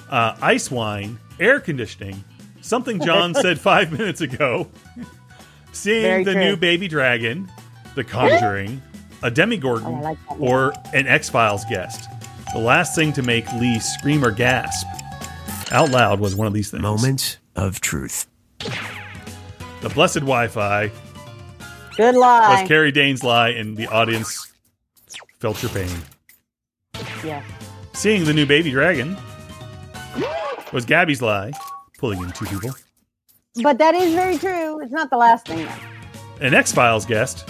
[0.08, 2.24] uh, ice wine, air conditioning,
[2.62, 4.68] something Jon said 5 minutes ago.
[5.72, 6.44] Seeing Very the true.
[6.44, 7.52] new baby dragon,
[7.94, 8.80] The Conjuring,
[9.22, 12.08] a Demogorgon, Oh, like or an X-Files guest.
[12.54, 14.86] The last thing to make Leigh scream or gasp
[15.72, 16.82] out loud was one of these things.
[16.82, 18.26] Moments of truth.
[19.82, 20.90] The blessed Wi-Fi
[21.96, 22.60] Good lie.
[22.60, 22.68] was.
[22.68, 24.52] Carrie Dane's lie, and the audience
[25.38, 25.88] felt your pain.
[27.24, 27.44] yes.
[27.94, 29.16] Seeing the new baby dragon
[30.72, 31.52] was Gabby's lie,
[31.98, 32.70] pulling in two people.
[33.62, 34.80] But that is very true.
[34.82, 36.44] It's not the last thing, though.
[36.46, 37.48] An X-Files guest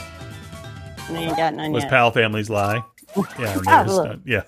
[1.10, 1.90] No, you ain't got none was yet.
[1.90, 2.82] Pal Family's lie.
[3.38, 4.20] Yeah, I Ah, noticed look.
[4.26, 4.42] Yeah.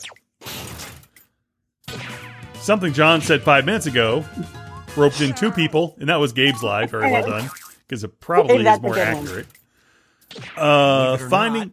[2.61, 4.25] Something Jon said five minutes ago
[4.97, 6.87] roped in two people, and that was Gabe's lie.
[6.87, 7.51] Very well done,
[7.87, 9.47] because it probably is more accurate.
[10.57, 11.73] Uh, Believe it or finding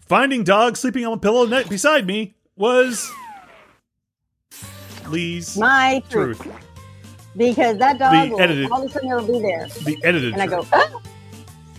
[0.00, 3.10] finding dog sleeping on a pillow ne- beside me was
[5.08, 6.40] Leigh's My truth.
[6.40, 6.54] truth.
[7.36, 9.68] Because that dog The will edited- all of a sudden it'll be there.
[9.84, 10.32] The edited.
[10.34, 10.68] And I go, truth.
[10.74, 11.02] oh,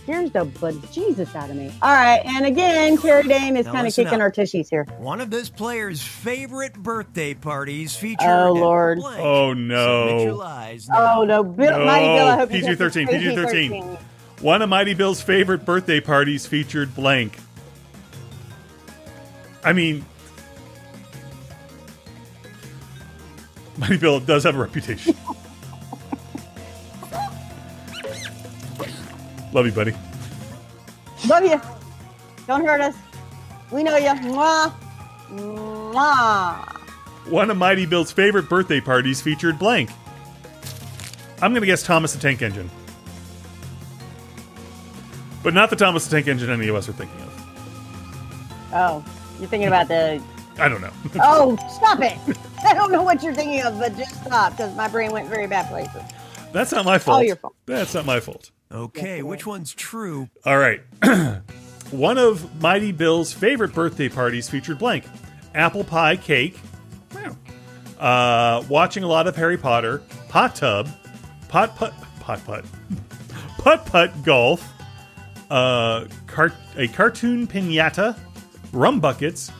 [0.06, 1.72] here's the bejesus out of me.
[1.82, 2.20] All right.
[2.24, 4.20] And again, Carrie Dane is kind of kicking up.
[4.20, 4.84] our tushies here.
[4.98, 8.28] One of this player's favorite birthday parties featured.
[8.28, 8.98] Oh, Lord.
[8.98, 9.20] blank.
[9.20, 10.34] Oh no!
[10.36, 10.88] lies.
[10.92, 11.42] Oh, no.
[11.42, 13.98] Bill, No, Mighty Bill, I hope you get PG-13, this PG-13.
[14.40, 17.38] One of Mighty Bill's favorite birthday parties featured blank.
[19.62, 20.04] I mean,
[23.78, 25.16] Mighty Bill does have a reputation.
[29.54, 29.94] Love you, buddy.
[31.28, 31.60] Love you.
[32.48, 32.96] Don't hurt us.
[33.70, 34.08] We know you.
[34.08, 34.74] Mwah.
[35.30, 36.76] Mwah.
[37.30, 39.90] One of Mighty Bill's favorite birthday parties featured blank.
[41.40, 42.68] I'm going to guess Thomas the Tank Engine.
[45.44, 48.70] But not the Thomas the Tank Engine any of us are thinking of.
[48.72, 49.04] Oh,
[49.38, 50.20] you're thinking about the.
[50.58, 50.92] I don't know.
[51.22, 52.18] Oh, stop it.
[52.64, 55.46] I don't know what you're thinking of, but just stop because my brain went very
[55.46, 56.02] bad places.
[56.52, 57.24] That's not my fault.
[57.24, 57.54] your fault.
[57.66, 58.50] That's not my fault.
[58.74, 60.28] Okay, which one's true?
[60.44, 60.80] All right.
[61.92, 65.04] One of Mighty Bill's favorite birthday parties featured blank.
[65.54, 66.58] Apple pie cake,
[68.00, 70.88] uh, watching a lot of Harry Potter, hot tub,
[71.48, 72.64] pot putt, pot putt,
[73.58, 74.68] putt putt golf,
[75.50, 78.18] uh, car- a cartoon pinata,
[78.72, 79.52] rum buckets,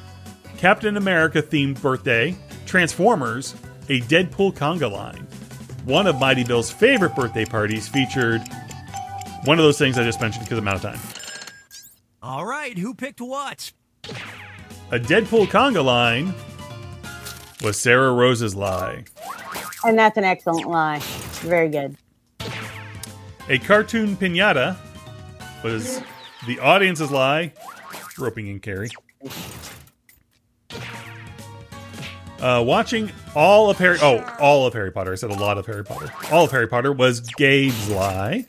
[0.57, 2.37] Captain America themed birthday,
[2.67, 3.55] Transformers,
[3.89, 5.29] a Deadpool conga line.
[5.85, 8.43] One of Mighty Bill's favorite birthday parties featured
[9.45, 11.01] one of those things I just mentioned because I'm out of time.
[12.23, 13.73] All right, who picked what?
[14.91, 16.35] A Deadpool conga line
[17.63, 19.05] was Sarah Rose's lie.
[19.85, 21.01] And that's an excellent lie.
[21.43, 21.97] Very good.
[23.49, 24.77] A cartoon pinata
[25.63, 26.01] was
[26.47, 27.53] the audience's lie,
[28.19, 28.91] roping in Carrie.
[32.41, 35.13] Uh, watching all of Harry, oh, all of Harry Potter.
[35.13, 36.13] I said a lot of Harry Potter.
[36.31, 38.47] All of Harry Potter was Gabe's lie.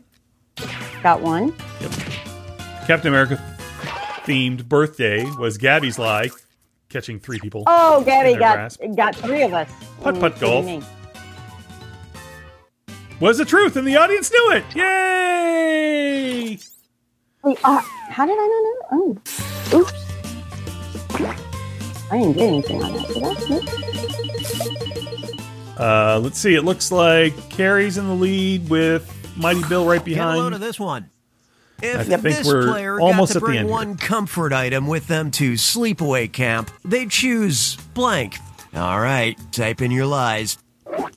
[1.06, 1.54] Got one.
[2.88, 3.40] Captain America
[4.26, 6.32] themed birthday was Gabby's lie,
[6.90, 7.62] catching three people.
[7.68, 8.82] Oh, Gabby got grasp.
[8.96, 9.70] got three of us.
[10.02, 10.66] Putt Mm, putt kidding golf.
[10.66, 10.82] me.
[13.20, 14.64] Was the truth, and the audience knew it.
[14.76, 16.58] Yay!
[17.44, 18.48] Wait, uh, how did I
[18.90, 19.22] not know?
[19.74, 19.94] Oh, oops.
[22.12, 23.08] I didn't get anything on that.
[25.78, 26.16] Did I?
[26.16, 26.56] Uh, let's see.
[26.56, 30.36] It looks like Carrie's in the lead with Mighty Bill right behind.
[30.36, 31.10] Get a load of this one.
[31.82, 36.72] If this player almost got to bring one comfort item with them to sleepaway camp,
[36.86, 38.38] they choose blank.
[38.74, 40.58] All right, type in your lies.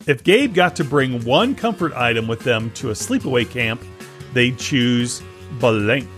[0.07, 3.83] If Gabe got to bring one comfort item with them to a sleepaway camp,
[4.33, 5.23] they'd choose
[5.61, 6.09] blank.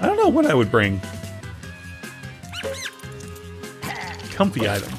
[0.00, 1.00] I don't know what I would bring.
[4.30, 4.90] Comfy item.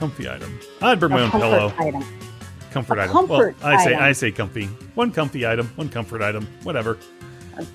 [0.00, 0.58] A comfy item.
[0.80, 1.74] I'd bring my own comfort pillow.
[1.78, 2.04] item.
[2.70, 3.12] Comfort A item.
[3.12, 4.02] comfort well, I say item.
[4.02, 4.64] I say comfy.
[4.94, 5.66] One comfy item.
[5.76, 6.46] One comfort item.
[6.62, 6.96] Whatever.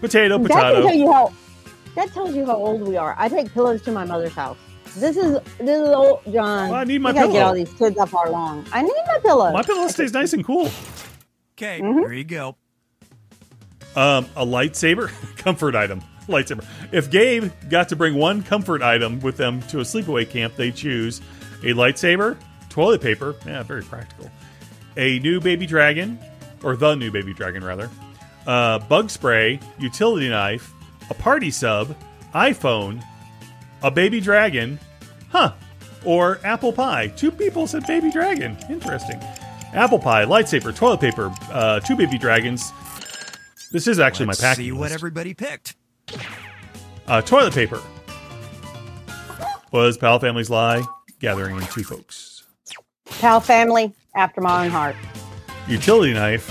[0.02, 0.40] Potato, potato.
[0.40, 1.34] That can tell you how.
[1.96, 3.14] That tells you how old we are.
[3.20, 4.58] I take pillows to my mother's house.
[4.98, 6.70] This is this is old Jon.
[6.70, 7.46] Well, I need my we gotta get pillow.
[7.48, 8.66] all these kids up our long.
[8.74, 9.52] I need my pillow.
[9.52, 10.70] My pillow stays nice and cool.
[11.58, 12.00] Okay, Mm-hmm.
[12.00, 12.56] here you go.
[13.96, 16.66] Um, a lightsaber, comfort item, lightsaber.
[16.92, 20.72] If Gabe got to bring one comfort item with them to a sleepaway camp, they
[20.72, 21.22] choose
[21.66, 22.38] a lightsaber,
[22.70, 24.32] toilet paper, yeah, very practical,
[24.98, 26.18] a new baby dragon,
[26.64, 27.90] or the new baby dragon rather,
[28.48, 30.72] uh, bug spray, utility knife,
[31.10, 31.96] a party sub,
[32.34, 33.04] iPhone,
[33.84, 34.80] a baby dragon,
[35.30, 35.52] huh?
[36.06, 37.08] Or apple pie.
[37.08, 38.58] Two people said baby dragon.
[38.70, 39.20] Interesting.
[39.74, 42.72] Apple pie, lightsaber, toilet paper, uh, two baby dragons.
[43.72, 44.94] This is actually Let's my packing see what list.
[44.96, 45.76] everybody picked.
[47.08, 47.82] Uh, toilet paper
[49.72, 50.84] was Pal Family's lie,
[51.20, 52.44] gathering in two folks.
[53.20, 54.96] Pal family after my own heart.
[55.68, 56.48] Utility knife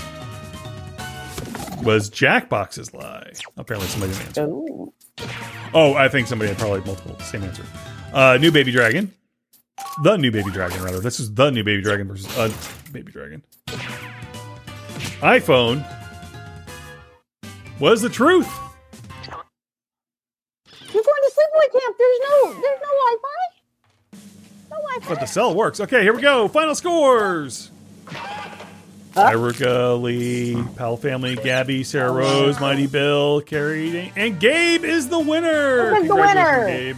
[1.83, 3.31] was Jackbox's lie.
[3.57, 4.45] Apparently, somebody didn't answer.
[4.45, 4.93] Ooh.
[5.73, 7.63] Oh, I think somebody had probably multiple same answer.
[8.13, 9.13] Uh, new baby dragon,
[10.03, 10.99] the new baby dragon rather.
[10.99, 12.51] This is the new baby dragon versus a
[12.91, 13.43] baby dragon.
[15.21, 15.85] iPhone
[17.79, 18.49] was the truth.
[20.93, 21.97] You're going to sleepaway camp.
[21.97, 23.54] There's no there's no Wi-Fi.
[25.07, 25.79] But the cell works.
[25.79, 26.47] Okay, here we go.
[26.47, 27.71] Final scores.
[29.15, 35.93] Iruka, Leigh, Pal Family, Gabby, Sarah Rose, Mighty Bill, Carrie, and Gabe is the winner.
[35.93, 36.67] Gabe is the winner.
[36.67, 36.97] Gabe,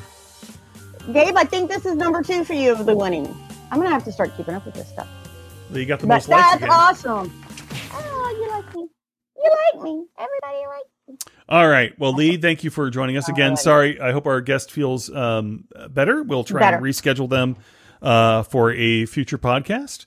[1.14, 3.28] Gabe, I think this is number two for you of the winning.
[3.72, 5.08] I'm gonna have to start keeping up with this stuff.
[5.72, 7.32] You got the But most likes that's awesome.
[7.94, 8.88] Oh, you like me.
[9.38, 10.06] You like me.
[10.18, 10.97] Everybody likes me.
[11.50, 11.98] All right.
[11.98, 13.56] Well, Leigh, thank you for joining us again.
[13.56, 14.00] Sorry.
[14.02, 16.24] I hope our guest feels um, better.
[16.24, 16.78] We'll try Better.
[16.78, 17.56] and reschedule them
[18.02, 20.06] uh, for a future podcast.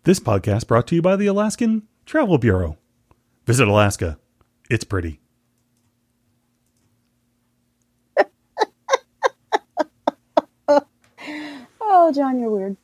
[0.09, 2.79] This podcast brought to you by the Alaskan Travel Bureau.
[3.45, 4.19] Visit Alaska.
[4.71, 5.21] It's pretty.
[11.91, 12.79] Oh, Jon, you're weird.